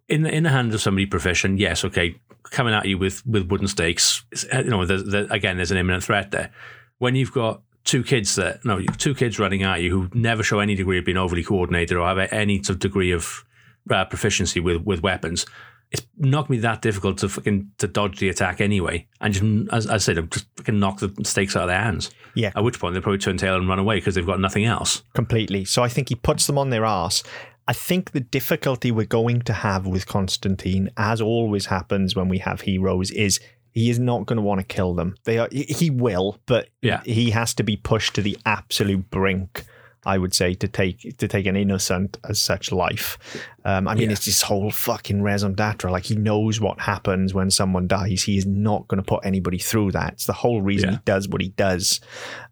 [0.10, 3.50] in the, in the hands of somebody proficient, yes, okay, coming at you with with
[3.50, 6.52] wooden stakes, uh, you know, there's, there, again, there's an imminent threat there.
[7.00, 10.60] When you've got two kids that no, two kids running at you who never show
[10.60, 13.44] any degree of being overly coordinated or have any sort of degree of
[13.90, 15.46] uh, proficiency with with weapons.
[15.90, 19.46] It's not gonna be that difficult to fucking to dodge the attack anyway, and just
[19.72, 22.12] as, as I said, just fucking knock the stakes out of their hands.
[22.36, 22.52] Yeah.
[22.56, 25.04] At which point they probably turn tail and run away because they've got nothing else.
[25.14, 25.64] completely.
[25.66, 27.24] So I think he puts them on their ass.
[27.68, 32.38] I think the difficulty we're going to have with Constantine, as always happens when we
[32.40, 33.40] have heroes, is
[33.72, 35.16] he is not going to want to kill them.
[35.26, 35.50] They are.
[35.52, 37.02] he- will, but Yeah.
[37.04, 39.66] he has to be pushed to the absolute brink.
[40.06, 43.18] I would say to take to take an innocent as such life.
[43.66, 44.12] Um, I mean, Yeah.
[44.14, 45.92] it's this whole fucking raison d'etre.
[45.92, 48.24] Like he knows what happens when someone dies.
[48.24, 50.14] He is not going to put anybody through that.
[50.14, 50.96] It's the whole reason Yeah.
[50.96, 52.00] he does what he does.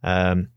[0.03, 0.49] Um,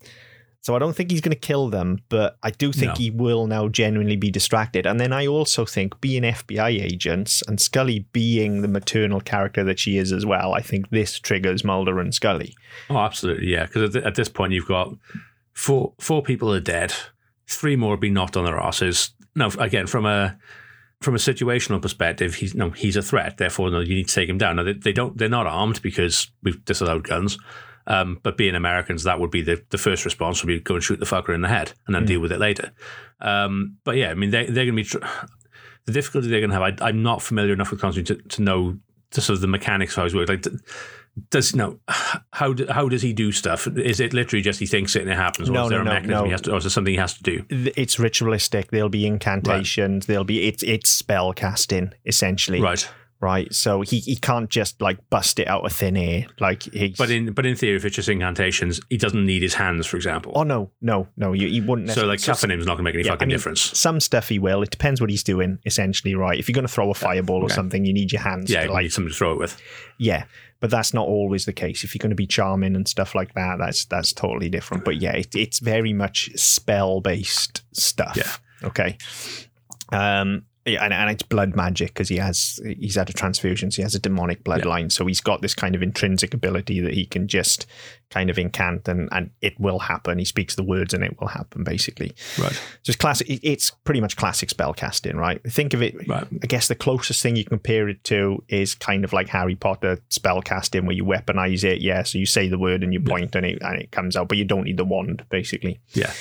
[0.69, 2.95] so I don't think he's going to kill them, but I do think No.
[2.97, 4.85] he will now genuinely be distracted.
[4.85, 9.79] And then I also think being FBI agents and Scully being the maternal character that
[9.79, 12.55] she is as well, I think this triggers Mulder and Scully.
[12.91, 13.65] Oh, absolutely, yeah.
[13.65, 14.93] Because at, this point, you've got
[15.55, 16.93] four four people are dead,
[17.47, 19.13] three more have been knocked on their asses.
[19.35, 20.37] No, again, from a
[21.01, 23.39] from a situational perspective, he's no, he's a threat.
[23.39, 24.57] Therefore, no, you need to take him down.
[24.57, 27.39] Now, they, they don't, they're not armed because we've disallowed guns.
[27.89, 30.85] Um, but being Americans, that would be the, the first response would be go and
[30.85, 32.71] shoot the fucker in the head and then deal with it later.
[33.21, 34.99] Um, but yeah, I mean, they, they're going to be tr-
[35.87, 36.81] the difficulty they're going to have.
[36.83, 38.79] I, I'm not familiar enough with Constantine to, to know
[39.13, 40.29] the sort of the mechanics of how he's work.
[40.29, 40.45] Like,
[41.31, 41.81] does no
[42.33, 43.67] how do, how does he do stuff?
[43.67, 45.91] Is it literally just he thinks it and it happens, or No, is there no,
[45.91, 46.25] a mechanism no.
[46.27, 47.45] he has to, or is there something he has to do?
[47.49, 48.71] It's ritualistic.
[48.71, 50.07] There'll be incantations.
[50.07, 52.61] There'll be it's it's spell casting essentially.
[52.61, 52.89] Right.
[53.21, 53.53] Right.
[53.53, 56.27] So he, he can't just like bust it out of thin air.
[56.39, 59.55] Like he's But in but in theory, if it's just incantations, he doesn't need his
[59.55, 60.31] hands, for example.
[60.37, 61.33] Oh no, no, no.
[61.33, 61.91] You, you wouldn't.
[61.91, 63.61] so like cuffing him is not going to make any Yeah, fucking I mean, difference.
[63.77, 64.63] Some stuff he will.
[64.63, 65.59] It depends what he's doing.
[65.67, 66.39] Essentially, right?
[66.39, 68.51] If you're going to throw a fireball or something, you need your hands.
[68.51, 69.61] Yeah, to, you like need something to throw it with.
[69.99, 70.25] yeah.
[70.61, 71.85] But that's not always the case.
[71.85, 74.85] If you're going to be charming and stuff like that, that's that's totally different.
[74.85, 78.17] But yeah, it, it's very much spell based stuff.
[78.17, 78.67] Yeah.
[78.69, 78.97] Okay.
[79.93, 80.45] Um.
[80.69, 83.83] Yeah, and, and it's blood magic because he has he's had a transfusion, so he
[83.83, 84.93] has a demonic bloodline.
[84.93, 87.67] So he's got this kind of intrinsic ability that he can just
[88.11, 90.19] kind of incant and and it will happen.
[90.19, 92.15] He speaks the words and it will happen, basically.
[92.39, 92.53] Right.
[92.53, 93.27] So it's classic.
[93.29, 95.43] It's pretty much classic spell casting, right?
[95.45, 96.09] Think of it.
[96.09, 96.27] Right.
[96.43, 99.57] I guess the closest thing you can compare it to is kind of like Harry
[99.57, 101.81] Potter spell casting, where you weaponize it.
[101.81, 104.29] Yeah, so you say the word and you point and it and it comes out,
[104.29, 105.81] but you don't need the wand, basically.
[105.93, 106.13] Yeah.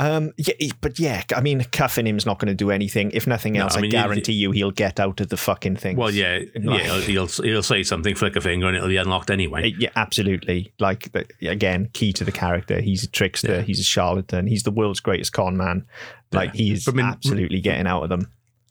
[0.00, 3.10] Um, yeah, but yeah, I mean, cuffing him's not going to do anything.
[3.10, 5.74] If nothing else, I I, mean, you- guarantee you he'll get out of the fucking
[5.74, 5.96] thing.
[5.96, 7.00] Well, yeah, Like- yeah.
[7.00, 9.74] He'll, he'll he'll say something, flick a finger, and it'll be unlocked anyway.
[9.76, 10.72] Yeah, absolutely.
[10.78, 11.10] Like
[11.42, 12.80] again, key to the character.
[12.80, 13.56] He's a trickster.
[13.56, 13.62] Yeah.
[13.62, 14.46] He's a charlatan.
[14.46, 15.84] He's the world's greatest con man.
[16.32, 16.58] Like Yeah.
[16.58, 18.30] he's I mean, absolutely getting out of them.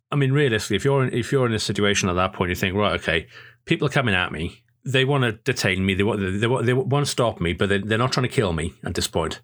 [0.09, 2.55] I mean, realistically, if you're in, if you're in a situation at that point, you
[2.55, 3.27] think, right, okay,
[3.65, 4.63] people are coming at me.
[4.85, 5.93] They want to detain me.
[5.95, 8.33] They want they, want they want to stop me, but they, they're not trying to
[8.33, 9.41] kill me at this point.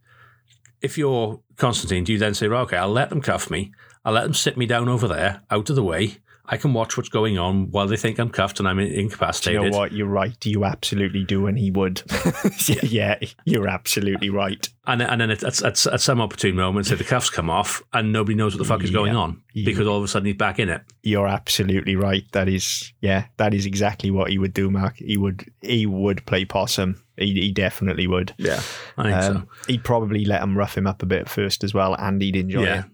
[0.84, 3.72] If you're Constantine, do you then say, right, okay, I'll let them cuff me.
[4.06, 6.18] I'll let them sit me down over there, out of the way.
[6.54, 9.00] I can watch what's going on while they think I'm cuffed and I'm in- Do
[9.00, 9.64] incapacitated.
[9.64, 9.92] you know what?
[9.92, 10.46] You're right.
[10.46, 12.04] You absolutely do, and he would.
[12.84, 14.70] yeah, you're absolutely right.
[14.86, 18.14] And, and then at, at, at, some opportune moment, say the cuffs come off and
[18.14, 20.60] nobody knows what the fuck is going on because all of a sudden he's back
[20.60, 20.84] in it.
[21.02, 22.24] You're absolutely right.
[22.34, 24.98] That is, yeah, that is exactly what he would do, Mark.
[24.98, 27.02] He would, he would play possum.
[27.18, 28.36] He, he definitely would.
[28.38, 28.62] Yeah,
[28.96, 29.32] I think so.
[29.38, 32.36] Um, he'd probably let him rough him up a bit first as well, and he'd
[32.36, 32.80] enjoy Yeah.
[32.82, 32.86] it.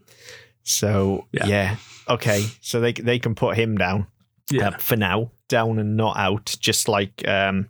[0.64, 1.46] So Yeah.
[1.48, 1.76] yeah.
[2.10, 2.46] Okay.
[2.62, 4.08] So they they can put him down.
[4.52, 4.70] Yeah.
[4.70, 7.70] uh, for now, down and not out, just like um,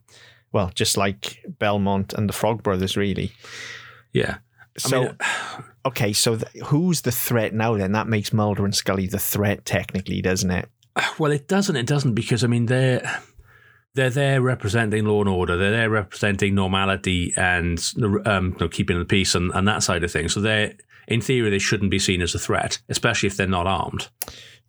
[0.54, 3.32] well, just like Belmont and the Frog Brothers, really.
[4.13, 4.38] Yeah.
[4.86, 5.17] I So mean,
[5.86, 7.75] okay, so th- who's the threat now?
[7.75, 10.69] Then that makes Mulder and Scully the threat, technically, doesn't it?
[11.19, 11.75] Well, it doesn't.
[11.75, 13.21] It doesn't because I mean they're
[13.95, 15.58] they're there representing law and order.
[15.58, 17.78] They're there representing normality and
[18.25, 20.34] um, you know, keeping the peace and, and that side of things.
[20.34, 20.73] So they're
[21.10, 24.08] in theory they shouldn't be seen as a threat, especially if they're not armed.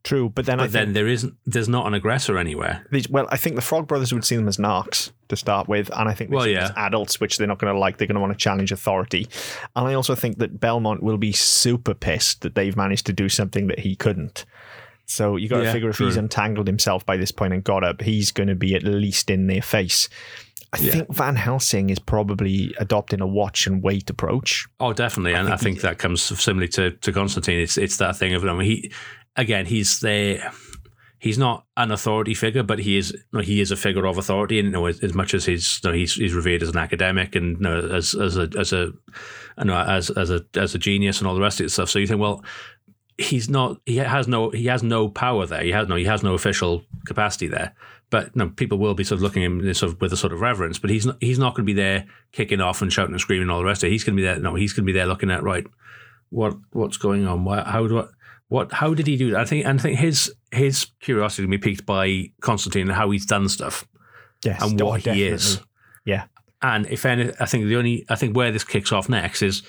[0.02, 1.34] True, but then I But then there isn't.
[1.44, 2.86] There's not an aggressor anywhere.
[2.90, 5.90] These- Well, I think the Frog Brothers would see them as narcs to start with,
[5.94, 6.64] and I think Well, yeah.
[6.64, 7.98] as adults, which they're not going to like.
[7.98, 9.28] They're going to want to challenge authority,
[9.76, 13.28] and I also think that Belmont will be super pissed that they've managed to do
[13.28, 14.46] something that he couldn't.
[15.04, 16.06] So you got to Yeah, figure if true.
[16.06, 19.28] he's untangled himself by this point and got up, he's going to be at least
[19.28, 20.08] in their face.
[20.72, 20.92] I Yeah.
[20.92, 24.66] think Van Helsing is probably adopting a watch and wait approach.
[24.78, 27.58] Oh, definitely, and I think that comes similarly to, to Constantine.
[27.58, 28.92] It's it's that thing of I mean, he
[29.36, 30.52] again he's there.
[31.18, 34.58] He's not an authority figure, but he is no, he is a figure of authority,
[34.58, 36.78] and you know, as, as much as he's you know, he's he's revered as an
[36.78, 38.92] academic and you know, as as a as a
[39.58, 41.90] you know, as as a as a genius and all the rest of it stuff.
[41.90, 42.42] So you think, well,
[43.20, 45.62] he's not he has no he has no power there.
[45.62, 47.74] He has no he has no official capacity there.
[48.08, 50.32] But no, people will be sort of looking at him sort of with a sort
[50.32, 50.78] of reverence.
[50.78, 53.42] But he's not he's not going to be there kicking off and shouting and screaming
[53.42, 53.92] and all the rest of it.
[53.92, 54.40] He's going to be there.
[54.40, 55.64] No, he's going to be there looking at right.
[56.30, 57.44] What what's going on?
[57.44, 58.06] Why, how do I?
[58.48, 58.72] What?
[58.72, 59.40] How did he do that?
[59.40, 59.64] I think.
[59.64, 63.48] And I think his his curiosity will be piqued by Constantine and how he's done
[63.48, 63.86] stuff
[64.44, 65.60] Yes, and what he is.
[66.04, 66.24] Yeah.
[66.62, 69.62] And if any, I think the only, I think where this kicks off next is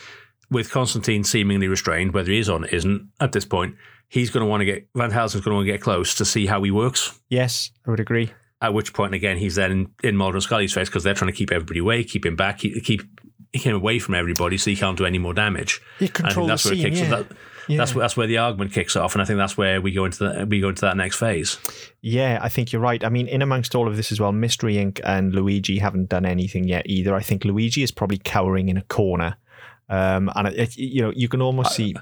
[0.52, 3.76] with Constantine seemingly restrained, whether he is or isn't at this point,
[4.08, 6.26] he's going to want to get, Van Helsing's going to want to get close to
[6.26, 7.20] see how he works.
[7.30, 8.32] Yes, I would agree.
[8.62, 11.32] At which point, again, he's then in, in Mulder and Scully's face because they're trying
[11.32, 13.02] to keep everybody away, keep him back, keep, keep
[13.54, 15.82] him away from everybody so he can't do any more damage.
[16.00, 17.10] You control that's the where it scene, kicks yeah.
[17.10, 17.32] That,
[17.78, 20.06] That's where, that's where the argument kicks off, and I think that's where we go
[20.06, 21.58] into that we go into that next phase.
[22.02, 23.02] Yeah, I think you're right.
[23.04, 25.00] I mean, in amongst all of this as well, Mystery Inc.
[25.04, 27.16] and Luigi haven't done anything yet either.
[27.16, 29.38] I think Luigi is probably cowering in a corner.
[29.90, 31.94] Um, and it, it- you know, you can almost see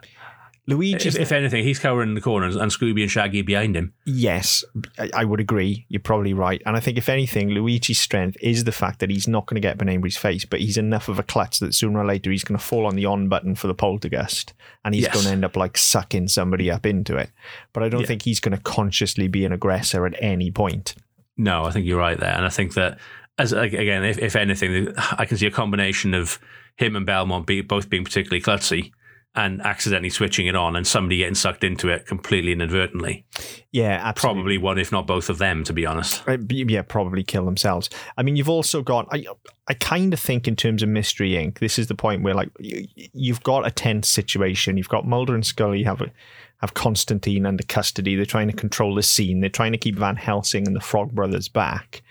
[0.67, 1.07] Luigi.
[1.09, 3.93] If, if anything, he's cowering in the corners and Scooby and Shaggy behind him.
[4.05, 4.63] Yes,
[4.99, 5.87] I, I would agree.
[5.89, 6.61] You're probably right.
[6.65, 9.67] And I think, if anything, Luigi's strength is the fact that he's not going to
[9.67, 12.59] get Benambry's face, but he's enough of a klutz that sooner or later he's going
[12.59, 14.53] to fall on the on button for the poltergust,
[14.85, 15.13] and he's Yes.
[15.13, 17.31] going to end up like sucking somebody up into it.
[17.73, 18.07] But I don't Yeah.
[18.07, 20.93] think he's going to consciously be an aggressor at any point.
[21.35, 22.99] No, I think you're right there, and I think that
[23.39, 26.37] as again, if, if anything, I can see a combination of
[26.79, 28.91] him and Belmont be, both being particularly klutzy
[29.35, 33.25] and accidentally switching it on and somebody getting sucked into it completely inadvertently.
[33.71, 34.41] Yeah, absolutely.
[34.41, 36.23] Probably one, if not both of them, to be honest.
[36.27, 37.89] Uh, Yeah, probably kill themselves.
[38.17, 39.07] I mean, you've also got.
[39.11, 39.25] I,
[39.67, 41.59] I kind of think in terms of Mystery Inc.
[41.59, 44.77] This is the point where like you, you've got a tense situation.
[44.77, 46.09] You've got Mulder and Scully have a,
[46.61, 48.15] have Constantine under custody.
[48.15, 49.41] They're trying to control the scene.
[49.41, 52.01] They're trying to keep Van Helsing and the Frog Brothers back.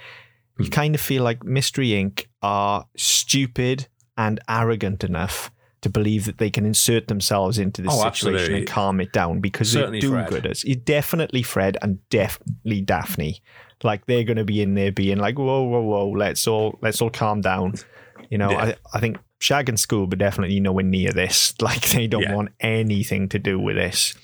[0.59, 2.27] You kind of feel like Mystery Inc.
[2.43, 5.51] are stupid and arrogant enough
[5.81, 8.59] to believe that they can insert themselves into this Oh, situation absolutely.
[8.59, 10.85] and calm it down because Certainly they're do-gooders.
[10.85, 13.41] Definitely Fred and definitely Daphne.
[13.85, 17.01] Like they're going to be in there being like, whoa, whoa, whoa, let's all let's
[17.01, 17.75] all calm down.
[18.29, 18.75] You know, Yeah.
[18.93, 21.55] I, I think Shag and Scoob are definitely nowhere near this.
[21.63, 22.35] Like they don't Yeah.
[22.35, 24.15] want anything to do with this.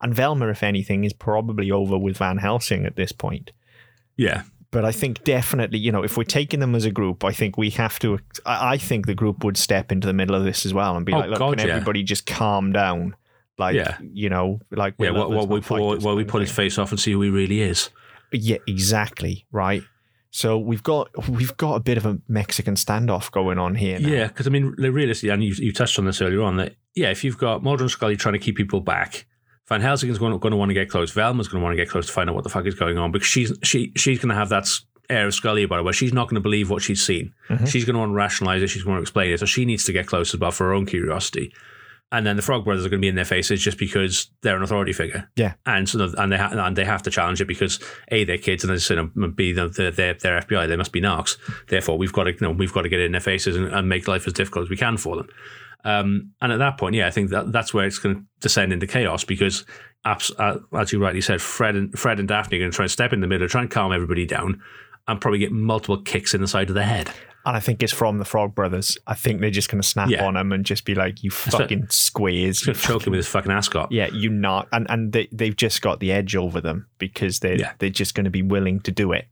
[0.00, 3.50] And Velma, if anything, is probably over with Van Helsing at this point.
[4.16, 4.42] Yeah.
[4.72, 7.56] But I think definitely, you know, if we're taking them as a group, I think
[7.56, 8.18] we have to.
[8.44, 11.12] I think the group would step into the middle of this as well and be
[11.12, 11.74] Oh, like, "Look, God, can yeah.
[11.74, 13.14] everybody just calm down?"
[13.58, 13.98] Like, Yeah.
[14.00, 15.10] you know, like Yeah.
[15.10, 17.20] we're While, lovers, while we pull, while we pull his face off and see who
[17.20, 17.90] he really is.
[18.32, 19.44] Yeah, exactly.
[19.52, 19.82] Right.
[20.30, 24.00] So we've got we've got a bit of a Mexican standoff going on here.
[24.00, 24.08] Now.
[24.08, 27.10] Yeah, because I mean, realistically, and you, you touched on this earlier on that yeah,
[27.10, 29.26] if you've got Mulder and Scully trying to keep people back,
[29.72, 31.10] Van Helsing's going to, going to want to get close.
[31.12, 32.98] Velma's going to want to get close to find out what the fuck is going
[32.98, 34.68] on because she's she she's going to have that
[35.08, 37.32] air of Scully about her, where she's not going to believe what she's seen.
[37.48, 37.66] Mhm.
[37.68, 38.68] She's going to want to rationalize it.
[38.68, 40.72] She's going to explain it, so she needs to get close as well for her
[40.74, 41.52] own curiosity.
[42.14, 44.56] And then the Frog Brothers are going to be in their faces just because they're
[44.56, 45.30] an authority figure.
[45.34, 45.54] Yeah.
[45.64, 47.80] and so and they ha- and they have to challenge it because
[48.10, 50.68] a they're kids and they you know, b they're, they're, they're FBI.
[50.68, 51.38] They must be narcs.
[51.68, 53.88] Therefore, we've got to you know we've got to get in their faces and, and
[53.88, 55.28] make life as difficult as we can for them.
[55.84, 58.72] Um, and at that point, yeah, I think that that's where it's going to descend
[58.72, 59.64] into chaos because,
[60.04, 62.90] uh, as you rightly said, Fred and Fred and Daphne are going to try and
[62.90, 64.60] step in the middle, try and calm everybody down,
[65.08, 67.10] and probably get multiple kicks in the side of the head.
[67.44, 68.96] And I think it's from the Frog Brothers.
[69.08, 70.24] I think they're just going to snap Yeah.
[70.24, 73.18] on him and just be like, "You fucking squares." It's going to choke him with
[73.18, 73.90] his fucking ascot.
[73.90, 77.56] Yeah, you not, and and they they've just got the edge over them because they
[77.56, 77.72] Yeah.
[77.80, 79.26] they're just going to be willing to do it.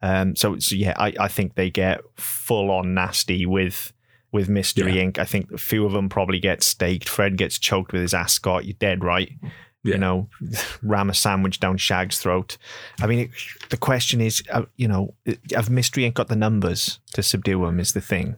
[0.00, 3.92] Um, so, so yeah, I, I think they get full on nasty with
[4.32, 5.04] with Mystery Yeah.
[5.04, 5.18] Inc.
[5.18, 7.08] I think a few of them probably get staked.
[7.08, 8.64] Fred gets choked with his ascot.
[8.64, 9.30] You're dead right.
[9.84, 9.94] Yeah.
[9.94, 10.28] You know,
[10.82, 12.56] ram a sandwich down Shag's throat.
[13.00, 13.30] I mean, it,
[13.70, 15.14] the question is, uh, you know,
[15.54, 16.14] have Mystery Inc.
[16.14, 17.80] got the numbers to subdue him?
[17.80, 18.36] Is the thing.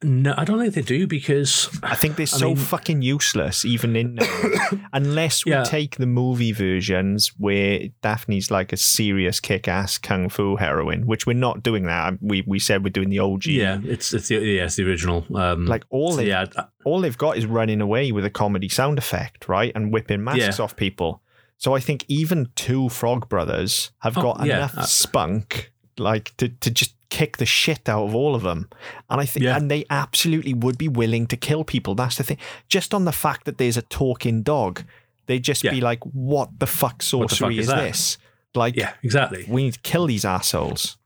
[0.00, 3.64] No, I don't think they do because I think they're I so mean- fucking useless,
[3.64, 4.18] even in
[4.92, 5.64] unless we Yeah.
[5.64, 11.32] take the movie versions where Daphne's like a serious kick-ass kung fu heroine, which we're
[11.32, 12.14] not doing that.
[12.20, 13.46] We we said we're doing the OG.
[13.46, 15.26] yeah, it's it's the yeah, it's the original.
[15.34, 16.46] Um, Like all so they yeah,
[16.84, 20.58] all they've got is running away with a comedy sound effect, right, and whipping masks
[20.58, 20.64] Yeah.
[20.64, 21.22] off people.
[21.56, 24.58] So I think even two Frog Brothers have Oh, got yeah.
[24.58, 28.68] enough Uh, spunk, like to to just kick the shit out of all of them.
[29.08, 29.56] And I think, Yeah.
[29.56, 31.94] and they absolutely would be willing to kill people.
[31.94, 32.38] That's the thing.
[32.68, 34.82] Just on the fact that there's a talking dog,
[35.26, 35.70] they'd just Yeah.
[35.70, 38.18] be like, "What the fuck What the fuck sorcery is is, this?"
[38.54, 39.44] Like, yeah, exactly.
[39.48, 40.96] we need to kill these assholes.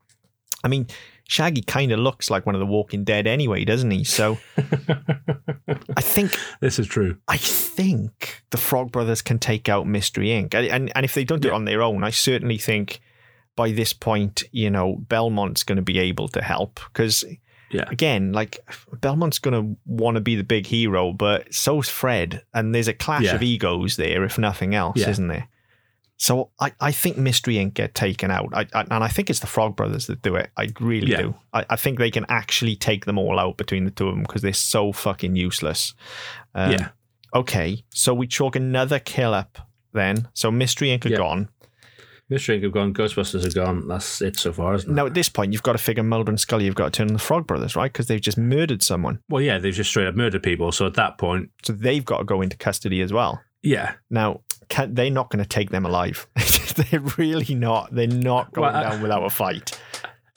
[0.64, 0.86] I mean,
[1.28, 4.04] Shaggy kind of looks like one of the Walking Dead anyway, doesn't he?
[4.04, 4.38] So
[5.96, 7.16] I think This is true.
[7.28, 10.54] I think the Frog Brothers can take out Mystery Inc.
[10.54, 13.00] And, and, and if they don't do it on their own, I certainly think
[13.62, 16.80] by this point, you know, Belmont's going to be able to help.
[16.92, 17.24] Because,
[17.70, 17.84] Yeah.
[17.90, 18.58] again, like,
[19.00, 22.42] Belmont's going to want to be the big hero, but so's Fred.
[22.52, 23.36] And there's a clash Yeah.
[23.36, 25.10] of egos there, if nothing else, Yeah.
[25.10, 25.46] isn't there?
[26.16, 27.74] So I, I think Mystery Inc.
[27.74, 28.48] get taken out.
[28.52, 30.50] I, I, and I think it's the Frog Brothers that do it.
[30.56, 31.22] I really Yeah.
[31.22, 31.34] do.
[31.52, 34.22] I, I think they can actually take them all out between the two of them
[34.22, 35.94] because they're so fucking useless.
[36.54, 36.88] Um, yeah.
[37.34, 40.28] Okay, so we chalk another kill up then.
[40.34, 41.06] So Mystery Inc.
[41.06, 41.16] are Yeah.
[41.16, 41.48] gone.
[42.32, 42.62] Mystery Inc.
[42.64, 43.86] have gone, Ghostbusters are gone.
[43.86, 44.94] That's it so far, isn't it?
[44.94, 47.08] Now at this point, you've got to figure Mulder and Scully you've got to turn
[47.08, 47.92] on the Frog Brothers, right?
[47.92, 50.72] Because they've just murdered someone, Well, yeah, they've just straight up murdered people.
[50.72, 53.40] So at that point, so they've got to go into custody as well.
[53.62, 56.26] yeah, Now, can, they're not going to take them alive.
[56.90, 57.94] they're really not.
[57.94, 59.78] They're not going Well, I- down without a fight.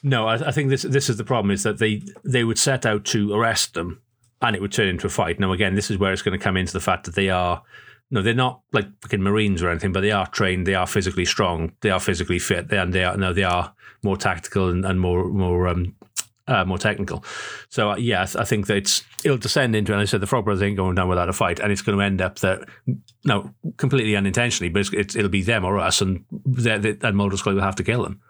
[0.04, 2.86] no, I, I think this this is the problem: is that they they would set
[2.86, 4.02] out to arrest them,
[4.42, 5.40] and it would turn into a fight.
[5.40, 7.64] Now, again, this is where it's going to come into the fact that they are.
[8.12, 10.68] No, they're not like fucking Marines or anything, but they are trained.
[10.68, 11.74] They are physically strong.
[11.82, 15.26] They are physically fit, and they are no, they are more tactical and, and more
[15.26, 15.96] more um,
[16.48, 17.24] uh, more technical.
[17.70, 19.92] So uh, yeah, I, th- I think that it's it'll descend into.
[19.92, 21.98] And I said the Frog Brothers ain't going down without a fight, and it's going
[21.98, 22.68] to end up that
[23.24, 27.18] no, completely unintentionally, but it's, it's, it'll be them or us, and they, they, and
[27.18, 28.22] Mulder Scully will have to kill them.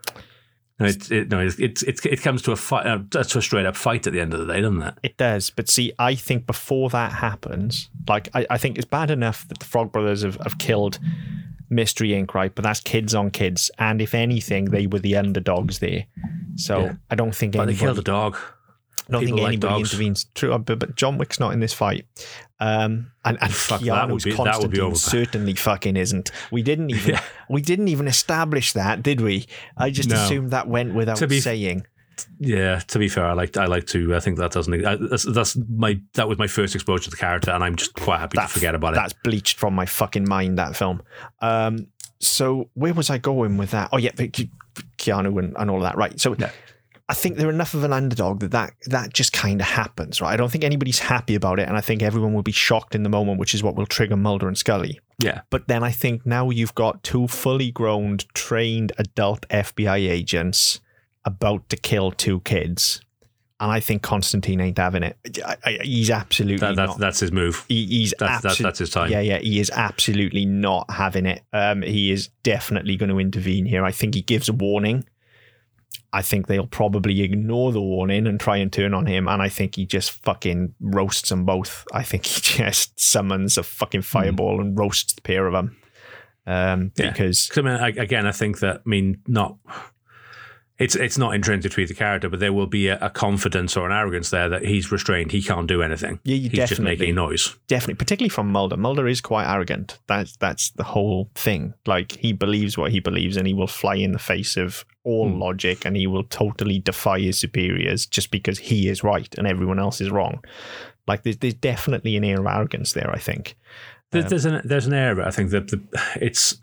[0.80, 3.66] No, it, it, no, it, it, it, comes to a fight, uh, to a straight
[3.66, 4.94] up fight at the end of the day, doesn't it?
[5.04, 9.10] It does, but see, I think before that happens, like I, I think it's bad
[9.10, 11.00] enough that the Frog Brothers have, have killed
[11.70, 12.34] Mystery Inc.
[12.34, 16.08] Right, but that's kids on kids, and if anything, they were the underdogs there.
[16.56, 16.94] So Yeah.
[17.10, 18.38] I don't think But they anybody, killed a dog.
[19.08, 19.92] I don't think like anybody dogs.
[19.94, 20.26] intervenes.
[20.36, 22.06] True, uh, but, John Wick's not in this fight.
[22.60, 24.96] Um, and and Fuck, that would Keanu's be- that would be Constantine over.
[24.96, 26.32] certainly fucking isn't.
[26.52, 27.22] We didn't even Yeah.
[27.50, 29.46] we didn't even establish that, did we?
[29.78, 30.16] I just No.
[30.24, 31.86] assumed that went without To be- saying.
[32.40, 34.16] Yeah, to be fair, I like I like to.
[34.16, 34.86] I think that doesn't.
[34.86, 37.94] I, that's, that's my that was my first exposure to the character, and I'm just
[37.94, 38.96] quite happy to forget about it.
[38.96, 40.58] That's bleached from my fucking mind.
[40.58, 41.02] That film.
[41.42, 41.88] Um,
[42.22, 43.90] so where was I going with that?
[43.92, 44.48] Oh yeah, Ke-
[44.98, 45.98] Keanu and, and all of that.
[45.98, 46.18] Right.
[46.18, 46.52] So Yeah.
[47.08, 50.22] I think they're enough of an underdog that that, that just kind of happens.
[50.22, 50.34] Right.
[50.34, 53.04] I don't think anybody's happy about it, and I think everyone will be shocked in
[53.04, 55.00] the moment, which is what will trigger Mulder and Scully.
[55.20, 60.82] Yeah, But then I think now you've got two fully grown, trained adult FBI agents
[61.24, 63.02] about to kill two kids.
[63.62, 65.18] And I think Constantine ain't having it.
[65.46, 67.00] I, I, he's absolutely that, that's not.
[67.00, 67.64] that's his move.
[67.70, 69.10] He, he's That's that's, that's his time.
[69.10, 71.42] Yeah, yeah, he is absolutely not having it.
[71.54, 73.86] Um, he is definitely going to intervene here.
[73.86, 75.06] I think he gives a warning.
[76.14, 79.28] I think they'll probably ignore the warning and try and turn on him.
[79.28, 81.86] And I think he just fucking roasts them both.
[81.94, 85.78] I think he just summons a fucking fireball and roasts the pair of them.
[86.48, 87.10] Um, Yeah.
[87.12, 89.58] because 'Cause, I mean, I, again, I think that I mean not.
[90.78, 93.86] It's it's not intrinsic to the character, but there will be a, a confidence or
[93.86, 95.32] an arrogance there that he's restrained.
[95.32, 96.20] He can't do anything.
[96.26, 97.56] Yeah, you he's just definitely- making noise.
[97.68, 98.76] definitely, particularly from Mulder.
[98.76, 100.00] Mulder is quite arrogant.
[100.08, 101.74] That's that's the whole thing.
[101.86, 105.30] Like he believes what he believes, and he will fly in the face of all
[105.30, 105.40] Hmm.
[105.40, 109.80] logic, and he will totally defy his superiors just because he is right and everyone
[109.80, 110.44] else is wrong.
[111.08, 113.10] Like there's there's definitely an air of arrogance there.
[113.10, 113.56] I think.
[114.12, 115.26] There- Um, there's an there's an area.
[115.26, 115.82] I think that the,
[116.20, 116.58] it's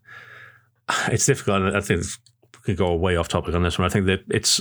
[1.09, 1.75] it's difficult.
[1.75, 2.05] I think
[2.65, 3.87] could go way off topic on this one.
[3.87, 4.61] I think that it's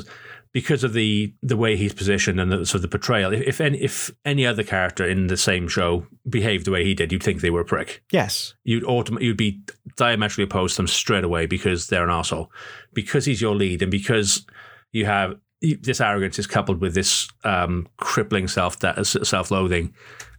[0.53, 3.33] because of the the way he's positioned and the, sort of the portrayal.
[3.33, 6.93] If if any, if any other character in the same show behaved the way he
[6.93, 8.03] did, you'd think they were a prick.
[8.11, 8.53] Yes.
[8.63, 9.61] You'd autom- you'd be
[9.95, 12.51] diametrically opposed to them straight away because they're an asshole.
[12.93, 14.45] Because he's your lead, and because
[14.91, 19.93] you have this arrogance is coupled with this um, crippling self self loathing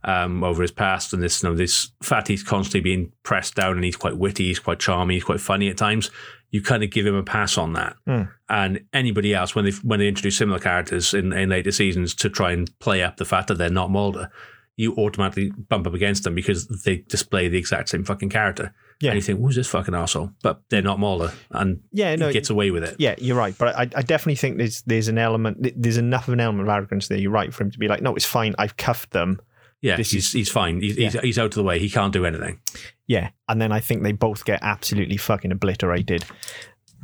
[0.04, 3.76] um, over his past, and this you know, this fact he's constantly being pressed down,
[3.76, 6.10] and he's quite witty, he's quite charming, he's quite funny at times.
[6.53, 8.22] You kind of give him a pass on that, Hmm.
[8.48, 12.28] and anybody else when they when they introduce similar characters in, in later seasons to
[12.30, 14.30] try and play up the fact that they're not Mulder,
[14.76, 18.72] you automatically bump up against them because they display the exact same fucking character.
[19.00, 19.11] Yeah.
[19.11, 20.30] And you think, who's this fucking asshole?
[20.42, 22.14] But they're not Mulder, and Yeah.
[22.16, 22.26] No.
[22.28, 22.96] he gets away with it.
[22.98, 26.34] yeah, you're right, but I, I definitely think there's there's an element, there's enough of
[26.34, 27.18] an element of arrogance there.
[27.18, 28.55] You're right for him to be like, no, it's fine.
[28.59, 29.40] I've cuffed them.
[29.82, 30.80] Yeah, This he's, he's fine.
[30.80, 31.78] He's, he's, he's out of the way.
[31.78, 32.60] He can't do anything.
[33.08, 33.30] Yeah.
[33.48, 36.24] And then I think they both get absolutely fucking obliterated.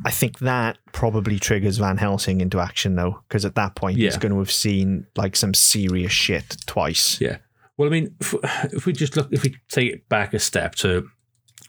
[0.05, 4.15] I think that probably triggers Van Helsing into action though, because at that point he's
[4.15, 7.19] going to have seen like some serious shit twice.
[7.19, 7.39] Yeah.
[7.75, 8.33] Well, I mean, if,
[8.71, 11.09] if we just look, if we take it back a step to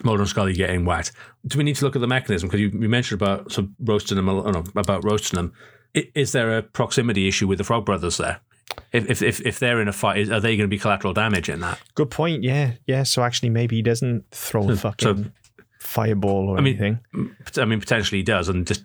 [0.04, 1.12] Mulder and Scully getting whacked,
[1.44, 2.48] do we need to look at the mechanism?
[2.48, 5.52] Because you, you mentioned about of roasting them, oh, no, about roasting them.
[5.92, 8.40] Is there a proximity issue with the Frog Brothers there?
[8.93, 11.12] If if if, if they're in a fight, is- are they going to be collateral
[11.14, 11.79] damage in that?
[11.95, 12.43] Good point.
[12.43, 12.73] Yeah.
[12.87, 13.03] Yeah.
[13.05, 15.33] So actually, maybe he doesn't throw a hmm, So- fucking
[15.79, 17.01] fireball or I mean- anything.
[17.57, 18.85] I mean, potentially he does, and just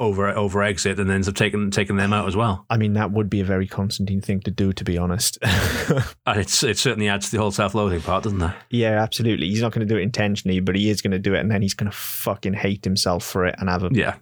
[0.00, 2.64] over over exit, and ends up taking taking them out as well.
[2.70, 5.38] I mean, that would be a very Constantine thing to do, to be honest.
[5.42, 8.52] And uh, it's it certainly adds to the whole self loathing part, doesn't it?
[8.70, 9.48] yeah, absolutely.
[9.48, 11.50] He's not going to do it intentionally, but he is going to do it, and
[11.50, 14.14] then he's going to fucking hate himself for it and have a Yeah.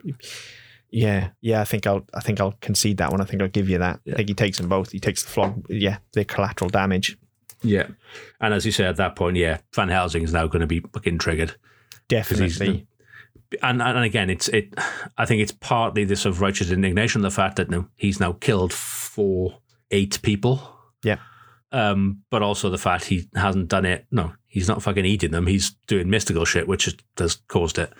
[0.97, 1.61] Yeah, yeah.
[1.61, 2.07] I think I'll.
[2.15, 3.21] I think I'll concede that one.
[3.21, 4.01] I think I'll give you that.
[4.07, 4.15] Yeah.
[4.15, 4.93] I think he takes them both.
[4.93, 5.67] He takes the flog.
[5.69, 7.19] Yeah, the collateral damage.
[7.63, 7.89] Yeah.
[8.41, 10.81] And as you say at that point, yeah, Van Helsing is now going to be
[10.81, 11.55] fucking triggered.
[12.09, 12.87] Definitely.
[13.63, 14.73] and and again, it's it.
[15.19, 18.33] I think it's partly this sort of righteous indignation, the fact that no, he's now
[18.33, 19.59] killed four,
[19.91, 20.63] eight people.
[21.05, 21.19] Yeah.
[21.73, 24.07] Um, but also the fact he hasn't done it.
[24.11, 25.47] No, he's not fucking eating them.
[25.47, 26.89] He's doing mystical shit, which
[27.19, 27.93] has caused it.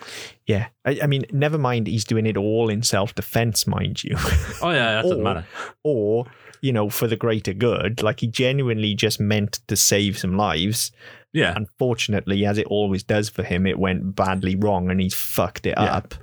[0.47, 0.67] Yeah.
[0.85, 1.85] I, I mean, never mind.
[1.85, 4.15] He's doing it all in self-defense, mind you,
[4.61, 5.45] Oh yeah, that doesn't Or- matter.
[5.83, 6.25] or
[6.61, 8.01] you know, for the greater good.
[8.01, 10.91] Like he genuinely just meant to save some lives.
[11.31, 15.67] Yeah, Unfortunately, as it always does for him, it went badly wrong, and he's fucked
[15.67, 15.97] it Yeah.
[15.97, 16.15] up.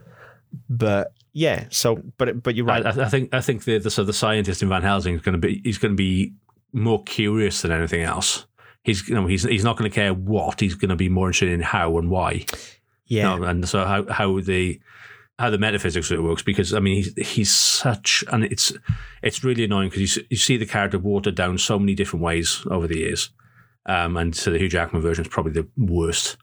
[0.68, 1.66] But yeah.
[1.70, 2.84] So, but but you're right.
[2.84, 5.34] I, I think I think the the, so the scientist in Van Helsing is going
[5.40, 6.32] to be he's going to be
[6.72, 8.46] more curious than anything else.
[8.84, 11.28] He's you know he's he's not going to care what he's going to be more
[11.28, 12.44] interested in how and why.
[13.06, 13.34] yeah.
[13.34, 14.78] No, and so how how the
[15.38, 18.72] how the metaphysics of it works because I mean he's he's such and it's
[19.22, 22.62] it's really annoying because you you see the character watered down so many different ways
[22.70, 23.30] over the years,
[23.86, 26.36] um, and so the Hugh Jackman version is probably the worst.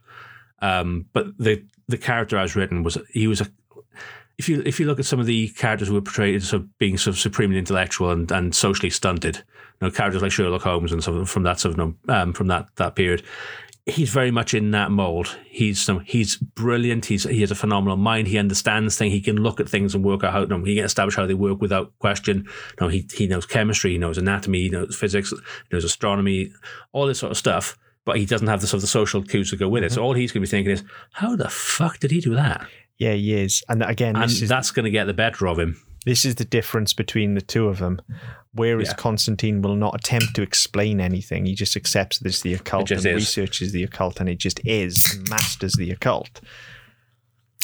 [0.63, 3.47] Um, but the the character as written was he was a
[4.37, 6.97] if you if you look at some of the characters who were portrayed as being
[6.97, 9.43] sort of supremely intellectual and, and socially stunted, you
[9.87, 12.47] know, characters like Sherlock Holmes and some from that sort of you know, um, from
[12.47, 13.23] that that period,
[13.85, 15.37] he's very much in that mold.
[15.49, 17.05] He's some, he's brilliant.
[17.05, 18.27] He's he has a phenomenal mind.
[18.27, 19.13] He understands things.
[19.13, 21.33] He can look at things and work out how no, he can establish how they
[21.33, 22.47] work without question.
[22.79, 23.91] No, he he knows chemistry.
[23.91, 24.61] He knows anatomy.
[24.63, 25.31] He knows physics.
[25.31, 25.37] He
[25.71, 26.51] knows astronomy.
[26.91, 27.77] All this sort of stuff.
[28.03, 29.91] But he doesn't have the sort of the social cues to go with it.
[29.91, 32.67] So all he's going to be thinking is, how the fuck did he do that?
[32.97, 33.63] Yeah, he is.
[33.69, 35.79] And again, And is that's going to get the better of him.
[36.05, 38.01] This is the difference between the two of them.
[38.53, 38.95] Whereas Yeah.
[38.95, 41.45] Constantine will not attempt to explain anything.
[41.45, 43.13] He just accepts that it's the occult and is.
[43.15, 46.41] researches the occult and it just is and masters the occult.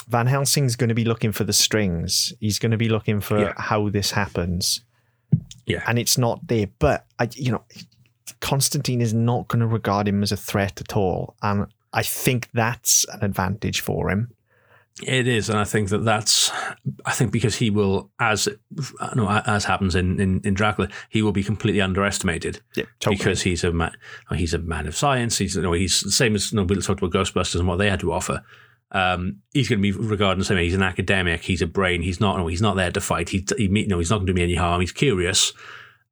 [0.07, 2.31] Van Helsing's going to be looking for the strings.
[2.39, 3.53] He's going to be looking for Yeah.
[3.57, 4.81] how this happens.
[5.65, 5.83] Yeah.
[5.85, 6.67] And it's not there.
[6.79, 7.65] But, I, you know,
[8.39, 11.35] Constantine is not going to regard him as a threat at all.
[11.41, 14.31] And I think that's an advantage for him.
[15.03, 16.51] It is, and I think that that's.
[17.05, 18.47] I think because he will, as
[19.15, 23.17] no, as happens in, in, in Dracula, he will be completely underestimated Yeah, totally.
[23.17, 23.91] because he's a man.
[24.35, 25.37] He's a man of science.
[25.37, 27.77] He's you know, he's the same as you know, we talked about Ghostbusters and what
[27.77, 28.43] they had to offer.
[28.91, 30.57] Um, he's going to be regarded the same.
[30.57, 31.43] He's an academic.
[31.43, 32.01] He's a brain.
[32.01, 32.37] He's not.
[32.37, 33.29] No, he's not there to fight.
[33.29, 34.79] He, he you know, he's not going to do me any harm.
[34.81, 35.53] He's curious,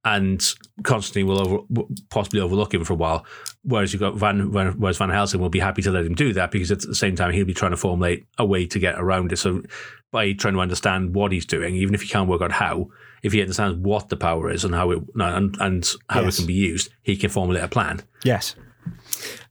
[0.06, 0.42] and
[0.84, 3.26] Constantine will over, possibly overlook him for a while.
[3.64, 6.32] Whereas you've got Van, Van, whereas Van Helsing will be happy to let him do
[6.34, 8.96] that because at the same time he'll be trying to formulate a way to get
[9.00, 9.38] around it.
[9.38, 9.64] So
[10.12, 12.90] by trying to understand what he's doing, even if he can't work out how,
[13.24, 16.36] if he understands what the power is and how it and, and how Yes.
[16.36, 18.02] it can be used, he can formulate a plan.
[18.24, 18.56] Yes.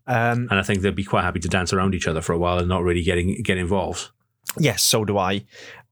[0.07, 2.39] Um, And I think they'd be quite happy to dance around each other for a
[2.39, 4.11] while and not really getting get involved.
[4.59, 5.45] Yes, so do I.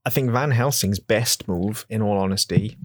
[0.05, 2.77] I think Van Helsing's best move, in all honesty,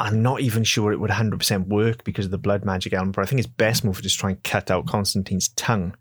[0.00, 3.22] I'm not even sure it would 100% work because of the blood magic element, but
[3.22, 5.94] I think his best move would just try and cut out Constantine's tongue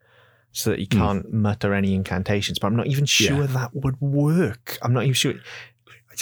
[0.52, 0.98] so that he hmm.
[0.98, 2.60] can't mutter any incantations.
[2.60, 3.48] But I'm not even sure Yeah.
[3.48, 4.78] that would work.
[4.82, 5.34] I'm not even sure.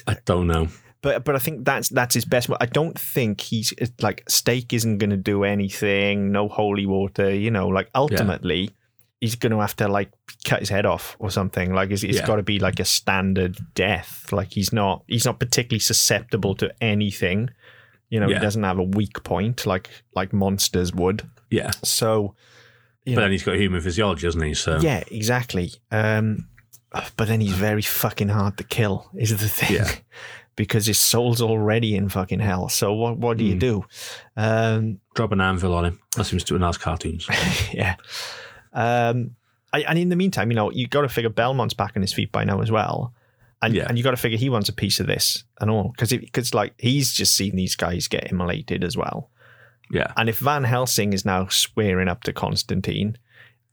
[0.05, 0.67] I don't know.
[1.01, 2.49] But but I think that's that's his best.
[2.49, 2.57] move.
[2.59, 6.32] I don't think he's uh, like stake isn't going to do anything.
[6.32, 7.34] No holy water.
[7.34, 8.71] You know, like ultimately.
[9.19, 10.11] He's going to have to like
[10.45, 11.73] cut his head off or something.
[11.73, 12.28] Like it's, it's Yeah.
[12.28, 14.32] got to be like a standard death.
[14.32, 17.49] Like he's not he's not particularly susceptible to anything.
[18.10, 18.36] You know, Yeah.
[18.36, 21.30] he doesn't have a weak point like like monsters would.
[21.49, 21.72] Yeah.
[21.84, 22.36] So,
[23.05, 24.53] But know, then he's got human physiology, doesn't he?
[24.53, 25.72] So yeah, exactly.
[25.91, 26.47] Um,
[27.16, 29.10] but then he's very fucking hard to kill.
[29.16, 29.91] Is the thing, Yeah.
[30.55, 32.70] because his soul's already in fucking hell.
[32.70, 33.60] So what what do you Mm.
[33.60, 33.86] do?
[34.38, 35.99] Um, drop an anvil on him.
[36.16, 37.28] That seems to in those cartoons.
[37.74, 37.95] yeah.
[38.74, 39.36] Um,
[39.74, 42.14] I, and in the meantime, you know, you got to figure Belmont's back on his
[42.14, 43.14] feet by now as well.
[43.62, 43.86] And, Yeah.
[43.89, 46.53] and you got to figure he wants a piece of this and all because because
[46.53, 49.32] like he's just seen these guys get immolated as well.
[49.91, 50.12] Yeah.
[50.16, 53.18] And if Van Helsing is now swearing up to Constantine,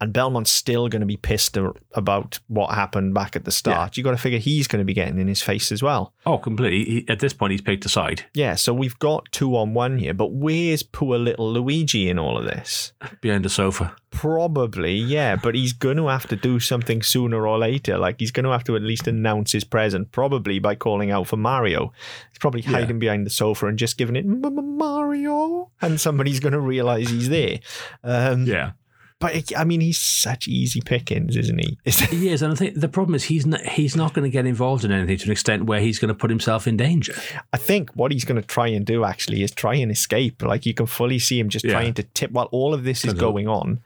[0.05, 1.57] and Belmont's still going to be pissed
[1.95, 4.95] about what happened back at the start, you got to figure he's going to be
[4.95, 6.13] getting in his face as well.
[6.27, 6.85] Oh, completely.
[6.85, 9.99] He, at this point, he's picked a side Yeah, so we've got two on one
[9.99, 12.93] here, but where's poor little Luigi in all of this?
[13.21, 13.97] behind the sofa.
[14.11, 17.99] Probably, yeah, but he's going to have to do something sooner or later.
[17.99, 21.27] Like he's going to have to at least announce his presence, probably by calling out
[21.27, 21.93] for Mario.
[22.31, 22.71] He's probably Yeah.
[22.73, 26.61] hiding behind the sofa and just giving it "M- M- Mario, and somebody's going to
[26.61, 27.59] realize he's there.
[28.03, 28.73] Um, Yeah.
[29.21, 31.79] But it- I mean, he's such easy pickings, isn't he?
[32.11, 34.45] He is, and I think the problem is he's not, he's not going to get
[34.47, 37.15] involved in anything to an extent where he's going to put himself in danger.
[37.53, 40.43] I think what he's going to try and do actually is try and escape.
[40.43, 41.73] Like you can fully see him just Yeah.
[41.73, 43.81] trying to tip while all of this is going on.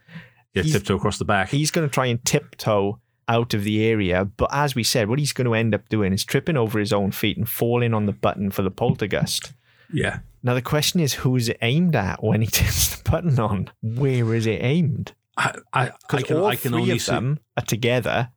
[0.53, 1.49] Yeah, He's- tiptoe across the back.
[1.49, 4.25] he's going to try and tiptoe out of the area.
[4.25, 6.91] But as we said, what he's going to end up doing is tripping over his
[6.91, 9.53] own feet and falling on the button for the poltergust.
[9.93, 13.69] yeah, Now, the question is who's it aimed at when he turns the button on?
[13.83, 15.13] Where is it aimed?
[15.39, 17.11] I, I, I can, all I can three only of see.
[17.11, 18.29] them are together.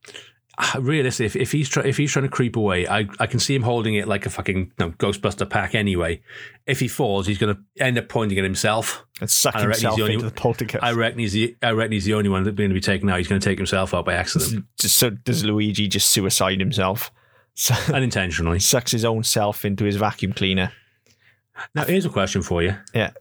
[0.57, 3.39] Ah, realistically, if, if he's try, if he's trying to creep away, I, I can
[3.39, 5.73] see him holding it like a fucking you know, Ghostbuster pack.
[5.75, 6.21] Anyway,
[6.67, 9.03] if he falls, he's going to end up pointing at himself.
[9.19, 10.83] And suck he's himself the only- into the poltergust.
[10.83, 13.09] I reckon he's the I reckon he's the only one that's going to be taken
[13.09, 13.17] out.
[13.17, 17.11] He's going to take himself out by accident, so does Luigi just suicide himself?
[17.93, 18.59] Unintentionally.
[18.59, 20.71] sucks his own self into his vacuum cleaner.
[21.75, 23.11] Now, here's a question for you: Yeah.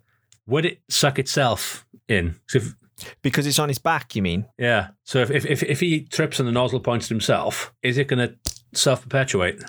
[0.47, 2.37] Would it suck itself in?
[2.55, 2.75] If,
[3.23, 4.47] Because it's on his back, you mean?
[4.59, 4.89] yeah.
[5.05, 8.09] So if, if if if he trips and the nozzle points at himself, is it
[8.09, 8.35] going to
[8.79, 9.63] self perpetuate?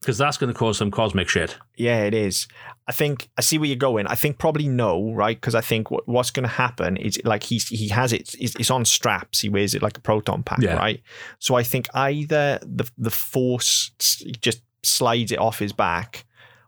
[0.00, 1.56] Because that's going to cause some cosmic shit.
[1.76, 2.48] Yeah, it is.
[2.88, 4.08] I think I see where you're going.
[4.08, 5.36] I think probably no, right?
[5.40, 8.34] Because I think what, what's going to happen is like he's he has it.
[8.40, 9.40] It's, it's on straps.
[9.40, 10.74] He wears it like a proton pack, Yeah.
[10.74, 11.00] right?
[11.38, 13.92] So I think either the the force
[14.40, 16.24] just slides it off his back,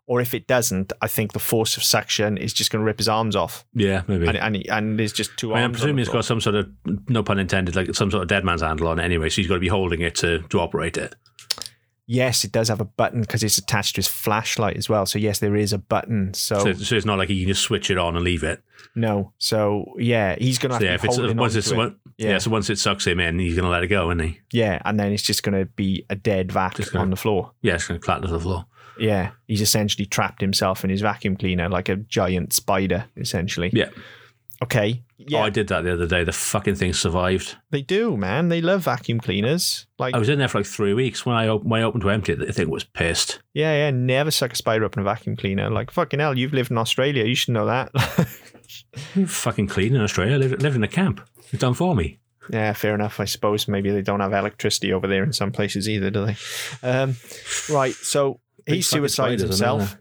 [0.06, 2.98] or if it doesn't, I think the force of suction is just going to rip
[2.98, 4.26] his arms off, Yeah, maybe.
[4.26, 6.16] and and, he, and there's just two I mean, I'm presuming floor.
[6.16, 6.68] got some sort of,
[7.08, 9.28] no pun intended, like some sort of dead man's handle on it anyway.
[9.30, 11.14] So he's got to be holding it to, to operate it.
[12.06, 15.06] Yes, it does have a button because it's attached to his flashlight as well.
[15.06, 16.34] So yes, there is a button.
[16.34, 18.62] So, So, so it's not like he can just switch it on and leave it.
[18.94, 19.32] no.
[19.38, 22.30] So yeah, he's going to have So yeah, to if it's once it's once- Yeah.
[22.32, 22.38] Yeah.
[22.38, 24.38] So once it sucks him in, he's going to let it go, isn't he?
[24.52, 27.52] Yeah, and then it's just going to be a dead vac gonna- on the floor.
[27.62, 28.66] Yeah, it's going to clatter to the floor.
[28.98, 33.70] Yeah, he's essentially trapped himself in his vacuum cleaner like a giant spider, essentially.
[33.72, 33.88] Yeah.
[34.62, 35.02] Okay.
[35.18, 36.22] Yeah, Oh, I did that the other day.
[36.24, 37.56] The fucking thing survived.
[37.70, 38.48] they do, man.
[38.48, 39.86] They love vacuum cleaners.
[39.98, 41.26] Like, I was in there for like three weeks.
[41.26, 43.40] When I, op- when I opened to empty it, the thing was pissed.
[43.52, 43.90] yeah, yeah.
[43.90, 45.70] Never suck a spider up in a vacuum cleaner.
[45.70, 47.24] Like, fucking hell, you've lived in Australia.
[47.24, 47.90] You should know that.
[49.26, 50.38] Fucking clean in Australia.
[50.38, 51.20] Live, live in a camp.
[51.52, 52.18] It's done for me.
[52.50, 53.20] yeah, fair enough.
[53.20, 56.36] I suppose maybe they don't have electricity over there in some places either, do they?
[56.82, 57.16] Um,
[57.70, 57.94] right.
[57.94, 59.96] So he fucking suicides himself.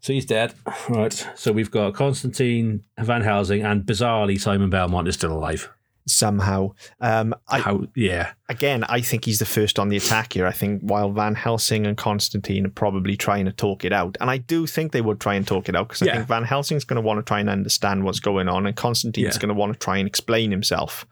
[0.00, 0.54] So he's dead.
[0.88, 1.26] Right.
[1.34, 5.68] So we've got Constantine, Van Helsing, and bizarrely Simon Belmont is still alive.
[6.06, 6.70] somehow.
[7.02, 7.82] Um, I, How?
[7.94, 8.30] Yeah.
[8.48, 10.46] again, I think he's the first on the attack here.
[10.46, 14.30] I think while Van Helsing and Constantine are probably trying to talk it out, and
[14.30, 16.14] I do think they would try and talk it out because I Yeah.
[16.16, 19.34] think Van Helsing's going to want to try and understand what's going on, and Constantine's
[19.36, 19.40] Yeah.
[19.40, 21.04] going to want to try and explain himself.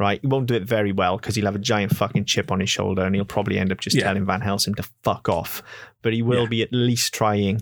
[0.00, 2.58] Right, he won't do it very well because he'll have a giant fucking chip on
[2.60, 4.04] his shoulder, and he'll probably end up just Yeah.
[4.04, 5.62] telling Van Helsing to fuck off.
[6.00, 6.48] But he will Yeah.
[6.48, 7.60] be at least trying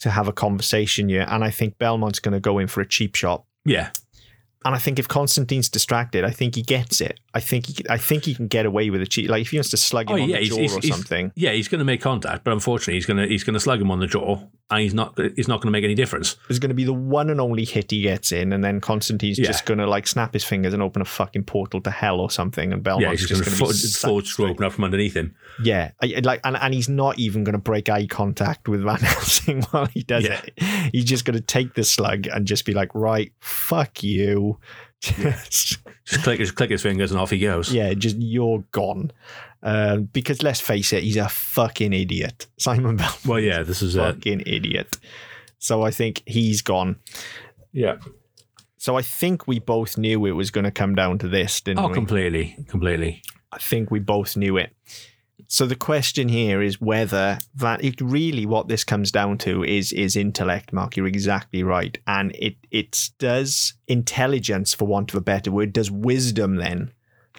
[0.00, 2.88] to have a conversation here, and I think Belmont's going to go in for a
[2.88, 3.44] cheap shot.
[3.66, 3.90] Yeah.
[4.64, 7.20] And I think if Constantine's distracted, I think he gets it.
[7.34, 9.28] I think he, I think he can get away with a cheat.
[9.30, 10.40] Like if he wants to slug him Oh on yeah.
[10.40, 11.30] the jaw he's, or he's- something.
[11.36, 13.80] Yeah, he's going to make contact, but unfortunately, he's going to he's going to slug
[13.80, 16.36] him on the jaw, and he's not he's not going to make any difference.
[16.48, 19.38] There's going to be the one and only hit he gets in, and then Constantine's
[19.38, 19.46] Yeah.
[19.46, 22.30] just going to like snap his fingers and open a fucking portal to hell or
[22.30, 24.72] something, and Belmont's yeah, he's just going to to be forward sucked screw open up
[24.72, 25.34] from underneath him.
[25.62, 28.96] Yeah, I, like, and, and he's not even going to break eye contact with Van
[29.00, 30.40] Helsing while he does Yeah.
[30.56, 30.90] it.
[30.92, 34.58] He's just going to take the slug and just be like, right, fuck you.
[35.00, 37.72] Just- Just click just click his fingers and off he goes.
[37.74, 39.10] yeah, just you're gone.
[39.66, 42.46] Uh, because let's face it, he's a fucking idiot.
[42.56, 44.96] Simon Bell, Well, yeah, this is a fucking idiot.
[45.58, 47.00] So I think he's gone.
[47.72, 47.96] Yeah.
[48.78, 51.80] So I think we both knew it was going to come down to this, didn't
[51.80, 51.90] Oh, we?
[51.90, 53.22] Oh, completely, completely.
[53.50, 54.70] I think we both knew it.
[55.48, 59.92] So the question here is whether that it really what this comes down to is
[59.92, 60.96] is intellect, Mark.
[60.96, 65.90] You're exactly right, and it it does intelligence, for want of a better word, does
[65.90, 66.92] wisdom then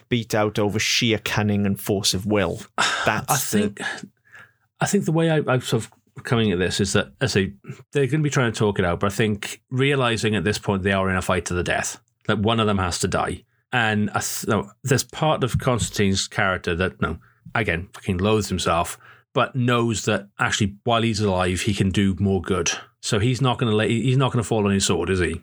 [0.10, 2.62] beat out over sheer cunning and force of will.
[3.05, 3.82] That's I the- think
[4.80, 7.53] I think the way I, I'm sort of coming at this is that I say
[7.93, 10.58] they're going to be trying to talk it out, but I think realizing at this
[10.58, 11.99] point they are in a fight to the death.
[12.28, 16.28] That one of them has to die, and I th- no, there's part of Constantine's
[16.28, 17.20] character that no,
[17.55, 18.97] again, fucking loathes himself,
[19.34, 22.70] but knows that actually while he's alive he can do more good.
[23.01, 25.20] So he's not going to let he's not going to fall on his sword, is
[25.20, 25.41] he?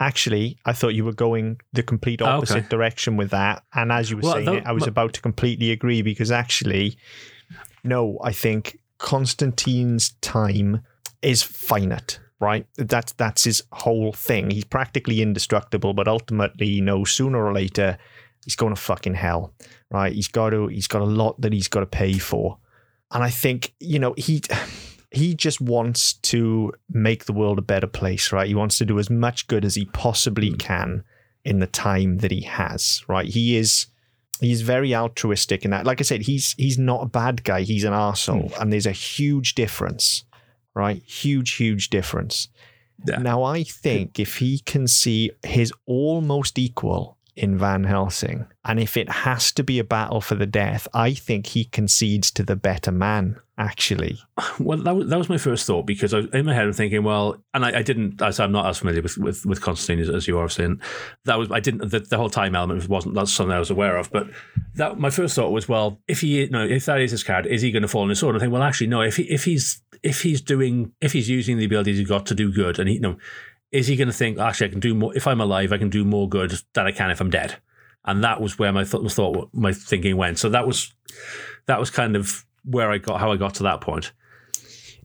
[0.00, 2.68] Actually, I thought you were going the complete Oh, opposite okay.
[2.68, 3.62] direction with that.
[3.74, 6.30] And as you were Well, saying it, I was but- about to completely agree because
[6.32, 6.96] actually,
[7.84, 10.82] no, I think Constantine's time
[11.22, 12.66] is finite, right?
[12.76, 14.50] That's that's his whole thing.
[14.50, 17.96] He's practically indestructible, but ultimately, you know, sooner or later,
[18.44, 19.54] he's going to fucking hell,
[19.90, 20.12] right?
[20.12, 22.58] He's got to he's got a lot that he's got to pay for.
[23.12, 24.42] And I think, you know, he
[25.14, 28.48] he just wants to make the world a better place, right?
[28.48, 30.56] He wants to do as much good as he possibly hmm.
[30.56, 31.04] can
[31.44, 33.26] in the time that he has, right?
[33.26, 33.86] He is
[34.40, 35.86] he's very altruistic in that.
[35.86, 38.52] Like I said, he's he's not a bad guy, he's an arsehole.
[38.54, 38.62] Hmm.
[38.62, 40.24] And there's a huge difference,
[40.74, 41.02] right?
[41.02, 42.48] Huge, huge difference.
[43.06, 43.18] Yeah.
[43.18, 48.96] Now I think if he can see his almost equal in Van Helsing, and if
[48.96, 52.56] it has to be a battle for the death, I think he concedes to the
[52.56, 54.18] better man, actually.
[54.58, 57.02] Well, that was, that was my first thought because I in my head I'm thinking,
[57.02, 60.08] well, and I, I didn't, as I'm not as familiar with with, with Constantine as,
[60.08, 60.80] as you are saying.
[61.24, 63.96] That was I didn't the, the whole time element wasn't that's something I was aware
[63.96, 64.10] of.
[64.10, 64.28] But
[64.76, 67.62] that my first thought was, well, if he know if that is his card, is
[67.62, 68.34] he going to fall on his sword?
[68.34, 69.02] And I think, well, actually, no.
[69.02, 72.34] If he if he's if he's doing if he's using the abilities he's got to
[72.34, 73.16] do good, and he you know,
[73.74, 75.90] is he going to think actually I can do more if I'm alive, I can
[75.90, 77.56] do more good than I can if I'm dead?
[78.04, 80.38] And that was where my th- thought my thinking went.
[80.38, 80.92] So that was
[81.66, 84.12] that was kind of where I got how I got to that point.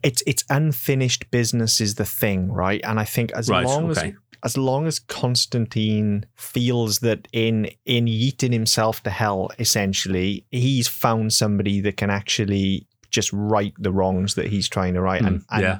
[0.04, 2.82] It's it's unfinished business is the thing, right?
[2.84, 4.10] And I think as Right, long okay.
[4.10, 10.88] as as long as Constantine feels that in in yeeting himself to hell, essentially, he's
[10.88, 15.40] found somebody that can actually just right the wrongs that he's trying to right, and,
[15.40, 15.78] Mm, and yeah.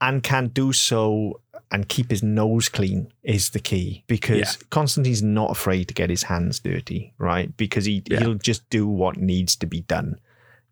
[0.00, 1.40] and can do so
[1.72, 4.66] and keep his nose clean is the key because Yeah.
[4.70, 7.56] Constantine's not afraid to get his hands dirty, right?
[7.56, 8.20] Because he Yeah.
[8.20, 10.20] he'll just do what needs to be done,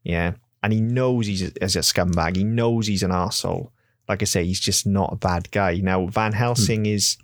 [0.05, 0.35] yeah.
[0.63, 2.37] And he knows he's a, as a scumbag.
[2.37, 3.71] He knows he's an arsehole.
[4.09, 5.77] Like I say, he's just not a bad guy.
[5.77, 6.95] Now Van Helsing hmm.
[6.97, 7.17] is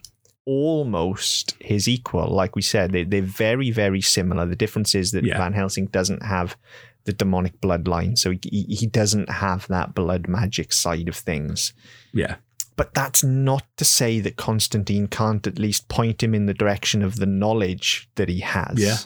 [0.46, 2.28] almost his equal.
[2.28, 4.46] Like we said, they, they're very very similar.
[4.46, 5.36] The difference is that Yeah.
[5.36, 6.56] Van Helsing doesn't have
[7.04, 11.72] the demonic bloodline, so he he doesn't have that blood magic side of things
[12.12, 12.36] Yeah.
[12.76, 17.02] But that's not to say that Constantine can't at least point him in the direction
[17.02, 18.78] of the knowledge that he has.
[18.78, 18.96] Yeah.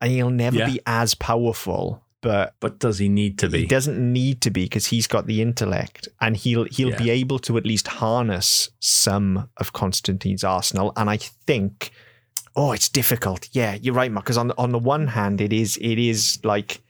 [0.00, 0.66] And he'll never Yeah.
[0.66, 3.60] be as powerful, but But does he need to be?
[3.60, 6.98] he doesn't need to be because he's got the intellect and he'll he'll Yeah.
[6.98, 10.92] be able to at least harness some of Constantine's arsenal.
[10.96, 11.90] And I think
[12.56, 13.48] oh, it's difficult.
[13.52, 14.24] Yeah, you're right, Mark.
[14.24, 16.80] Because on on the one hand, it is it is like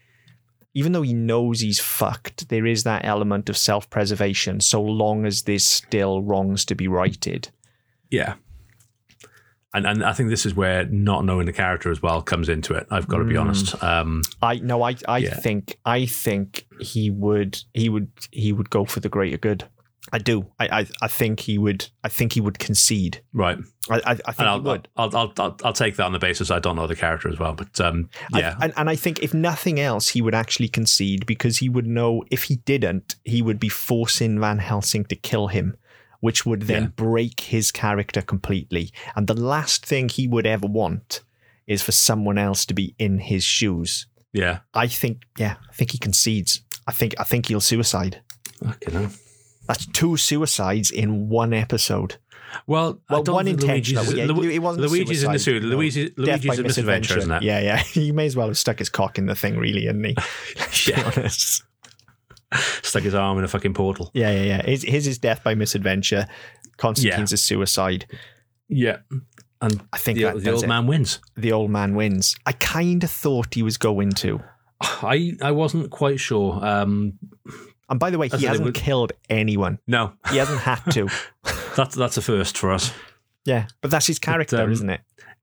[0.75, 4.61] even though he knows he's fucked, there is that element of self preservation.
[4.61, 7.49] So long as there's still wrongs to be righted.
[8.11, 8.35] Yeah.
[9.75, 12.73] And and I think this is where not knowing the character as well comes into
[12.75, 12.87] it.
[12.91, 13.41] I've got to be Mm.
[13.43, 13.83] honest.
[13.83, 15.35] Um, I no, I I Yeah.
[15.35, 19.65] think I think he would he would he would go for the greater good.
[20.13, 20.47] I do.
[20.59, 21.89] I I, I think he would.
[22.05, 23.23] I think he would concede.
[23.33, 23.59] right.
[23.91, 24.89] I, I, I think and I'll, would.
[24.97, 27.39] I'll, I'll I'll I'll take that on the basis I don't know the character as
[27.39, 27.55] well.
[27.55, 31.25] But um, I- yeah, and, and I think if nothing else, he would actually concede
[31.27, 35.49] because he would know if he didn't, he would be forcing Van Helsing to kill
[35.49, 35.77] him,
[36.21, 36.89] which would then Yeah.
[36.97, 38.91] break his character completely.
[39.17, 41.23] And the last thing he would ever want
[41.67, 44.07] is for someone else to be in his shoes.
[44.33, 44.61] yeah.
[44.75, 46.63] I think, yeah, I think he concedes.
[46.87, 48.23] I think, I think he'll suicide.
[48.67, 49.09] Okay, no.
[49.69, 52.17] That's two suicides in one episode.
[52.67, 54.03] Well, Well, one intentional.
[54.05, 55.63] Luigi's, Yeah, Lu- it wasn't Luigi's in the suit.
[55.63, 55.69] no.
[55.69, 57.43] Luigi's, Death Luigi's by a misadventure, isn't it?
[57.43, 57.77] Yeah, yeah.
[57.93, 60.17] He may as well have stuck his cock in the thing, really, hadn't he?
[60.93, 61.29] Yeah.
[62.83, 64.11] Stuck his arm in a fucking portal.
[64.15, 64.63] Yeah, yeah, yeah.
[64.63, 66.27] His, his is death by misadventure.
[66.79, 68.07] Constantine's is suicide.
[68.71, 68.99] Yeah.
[69.61, 70.67] And I think the, that the old it.
[70.67, 71.21] man wins.
[71.37, 72.37] The old man wins.
[72.47, 74.41] I kind of thought he was going to.
[74.81, 76.65] I I wasn't quite sure.
[76.65, 77.19] Um,
[77.89, 79.79] And by the way, he hasn't would- killed anyone.
[79.87, 81.09] no, He hasn't had to.
[81.77, 82.93] that's that's a first for us.
[83.45, 85.01] yeah, but that's his character, um, isn't it?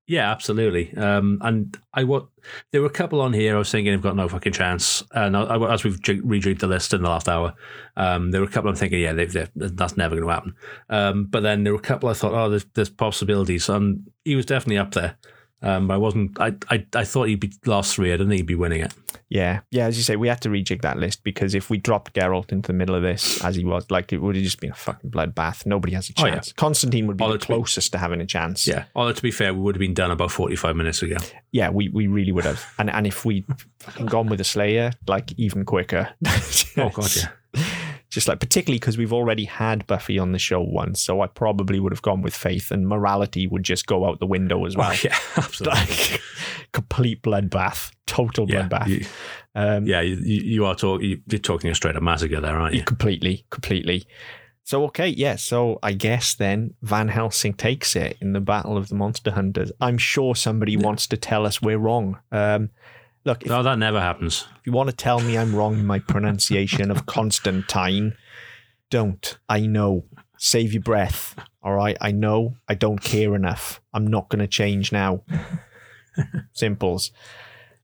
[0.08, 0.96] Yeah, absolutely.
[0.96, 2.28] Um, and I what
[2.72, 3.56] there were a couple on here.
[3.56, 5.02] I was thinking, I've got no fucking chance.
[5.14, 7.56] And I, I- as we've j- rejigged the list in the last hour,
[7.98, 10.56] um, there were a couple I'm thinking, yeah, they've, they've, that's never going to happen.
[10.92, 14.36] Um, but then there were a couple I thought, oh, there's, there's possibilities, and he
[14.36, 15.18] was definitely up there.
[15.64, 16.40] Um, I wasn't.
[16.40, 18.10] I, I I thought he'd be last three.
[18.14, 18.94] I didn't think he'd be winning it.
[19.30, 19.86] Yeah, yeah.
[19.88, 22.68] As you say, we had to rejig that list because if we dropped Geralt into
[22.68, 25.10] the middle of this, as he was, like it would have just been a fucking
[25.10, 25.66] bloodbath.
[25.66, 26.34] Nobody has a Oh, yeah.
[26.36, 26.54] chance.
[26.54, 28.68] Constantine would be Oh, the it's been- closest to having a chance.
[28.68, 28.86] Yeah.
[28.96, 31.18] Although to be fair, we would have been done about 45 minutes ago.
[31.52, 32.64] yeah, we, we really would have.
[32.78, 33.46] And and if we'd
[33.80, 36.10] fucking gone with a Slayer, like even quicker.
[36.78, 37.64] Oh god, yeah.
[38.10, 41.80] Just like particularly because we've already had Buffy on the show once, so I probably
[41.80, 44.92] would have gone with Faith, and morality would just go out the window as well.
[44.92, 45.80] Oh, yeah, absolutely.
[45.80, 46.22] Like
[46.76, 48.88] complete bloodbath, total yeah, bloodbath.
[48.88, 49.06] you,
[49.56, 51.24] um, yeah, you, you are talking.
[51.26, 52.84] You're talking a straight up massacre there, aren't you?
[52.84, 54.06] completely, completely.
[54.64, 55.38] So okay, yeah.
[55.38, 59.72] So I guess then Van Helsing takes it in the Battle of the Monster Hunters.
[59.80, 62.20] I'm sure somebody wants to tell us we're wrong.
[62.30, 62.72] Um,
[63.24, 64.46] look, if No, that never happens.
[64.60, 68.18] If you want to tell me I'm wrong in my pronunciation of Constantine,
[68.90, 69.38] don't.
[69.48, 70.04] I know.
[70.38, 71.36] Save your breath.
[71.64, 71.96] All right.
[72.02, 72.58] I know.
[72.68, 73.80] I don't care enough.
[73.94, 75.24] I'm not going to change now.
[76.54, 77.12] Simples.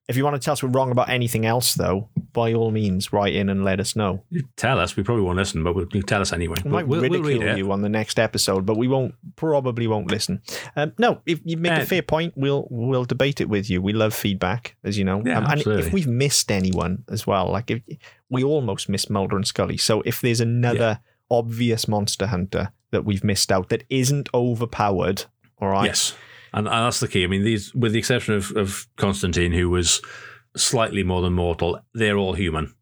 [0.08, 3.14] If you want to tell us we're wrong about anything else, though, by all means,
[3.14, 4.24] write in and let us know.
[4.30, 4.98] You tell us.
[4.98, 6.58] We probably won't listen, but we'll, you tell us anyway.
[6.66, 7.58] We might we'll, we'll ridicule read it.
[7.60, 10.42] you on the next episode, but we won't probably won't listen.
[10.76, 13.82] Um, no, if you make Uh, a fair point, we'll we'll debate it with you.
[13.82, 15.22] We love feedback, as you know.
[15.26, 15.88] Yeah, Um, and absolutely.
[15.88, 17.82] if we've missed anyone as well, like if
[18.30, 23.24] we almost missed Mulder and Scully, so if there's another obvious monster hunter that we've
[23.24, 25.24] missed out that isn't overpowered,
[25.62, 26.16] all right, Yes,
[26.54, 27.24] and, and that's the key.
[27.24, 30.02] I mean, these, with the exception of, of Constantine, who was
[30.56, 32.74] slightly more than mortal, they're all human.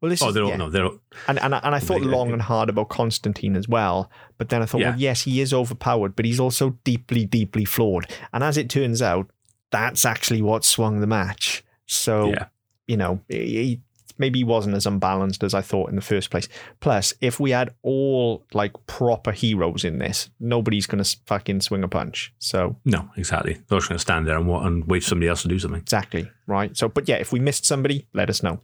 [0.00, 0.56] Well, this Oh, is, they're all yeah.
[0.56, 0.98] no, they're all,
[1.28, 4.48] and and I, and I thought They- long and hard about Constantine as well, but
[4.48, 4.90] then I thought, Yeah.
[4.92, 8.06] well, yes, he is overpowered, but he's also deeply, deeply flawed.
[8.32, 9.30] And as it turns out,
[9.70, 11.62] that's actually what swung the match.
[11.86, 12.46] So yeah,
[12.86, 13.82] you know, he-
[14.20, 16.48] maybe he wasn't as unbalanced as I thought in the first place.
[16.78, 21.82] Plus, if we had all like proper heroes in this, nobody's going to fucking swing
[21.82, 22.32] a punch.
[22.38, 23.54] So no, exactly.
[23.54, 25.58] They're just going to stand there and, wa- and wait for somebody else to do
[25.58, 25.80] something.
[25.80, 26.76] exactly write.
[26.76, 28.60] So, but yeah, if we missed somebody, let us know.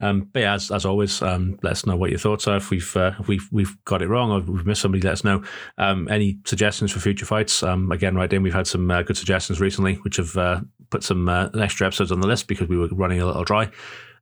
[0.00, 2.56] Um, but yeah, as, as always, um, let us know what your thoughts are.
[2.56, 5.14] If we've uh, if we've we've got it wrong or if we've missed somebody, let
[5.14, 5.42] us know.
[5.78, 7.62] Um, any suggestions for future fights?
[7.62, 8.42] Um, again, right in.
[8.42, 12.12] We've had some uh, good suggestions recently, which have uh, put some uh, extra episodes
[12.12, 13.70] on the list because we were running a little dry.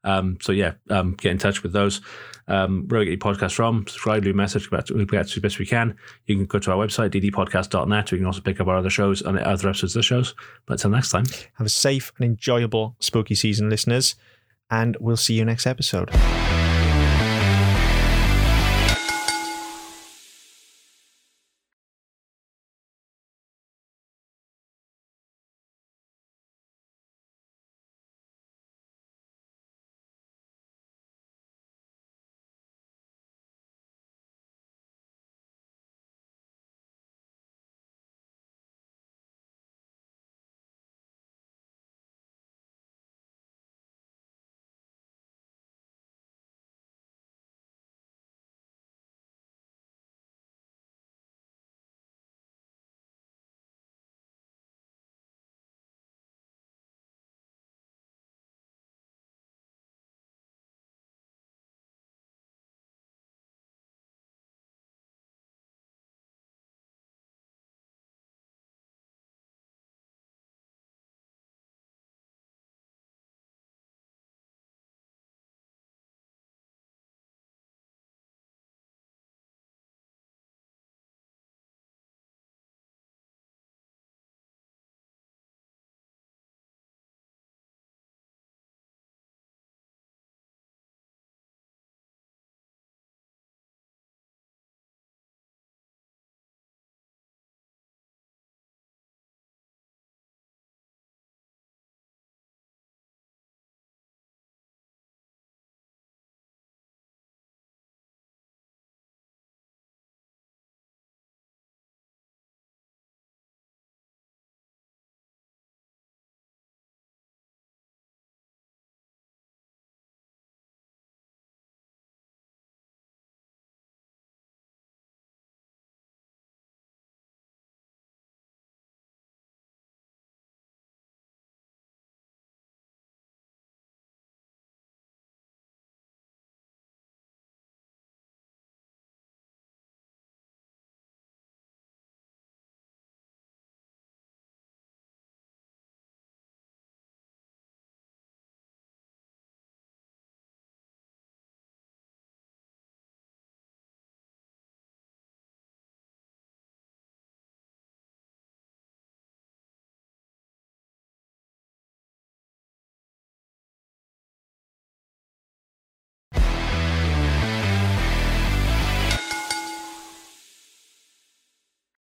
[0.04, 2.00] Um, so yeah, um, get in touch with those.
[2.48, 5.40] Um, where we get your podcast from, subscribe, leave a message, we'll get to the
[5.40, 5.96] best we can.
[6.26, 8.10] You can go to our website, ddpodcast.net.
[8.10, 10.34] We can also pick up our other shows and other episodes of the shows.
[10.66, 11.26] But until next time.
[11.58, 14.16] Have a safe and enjoyable spooky season, listeners,
[14.68, 16.10] and we'll see you next episode.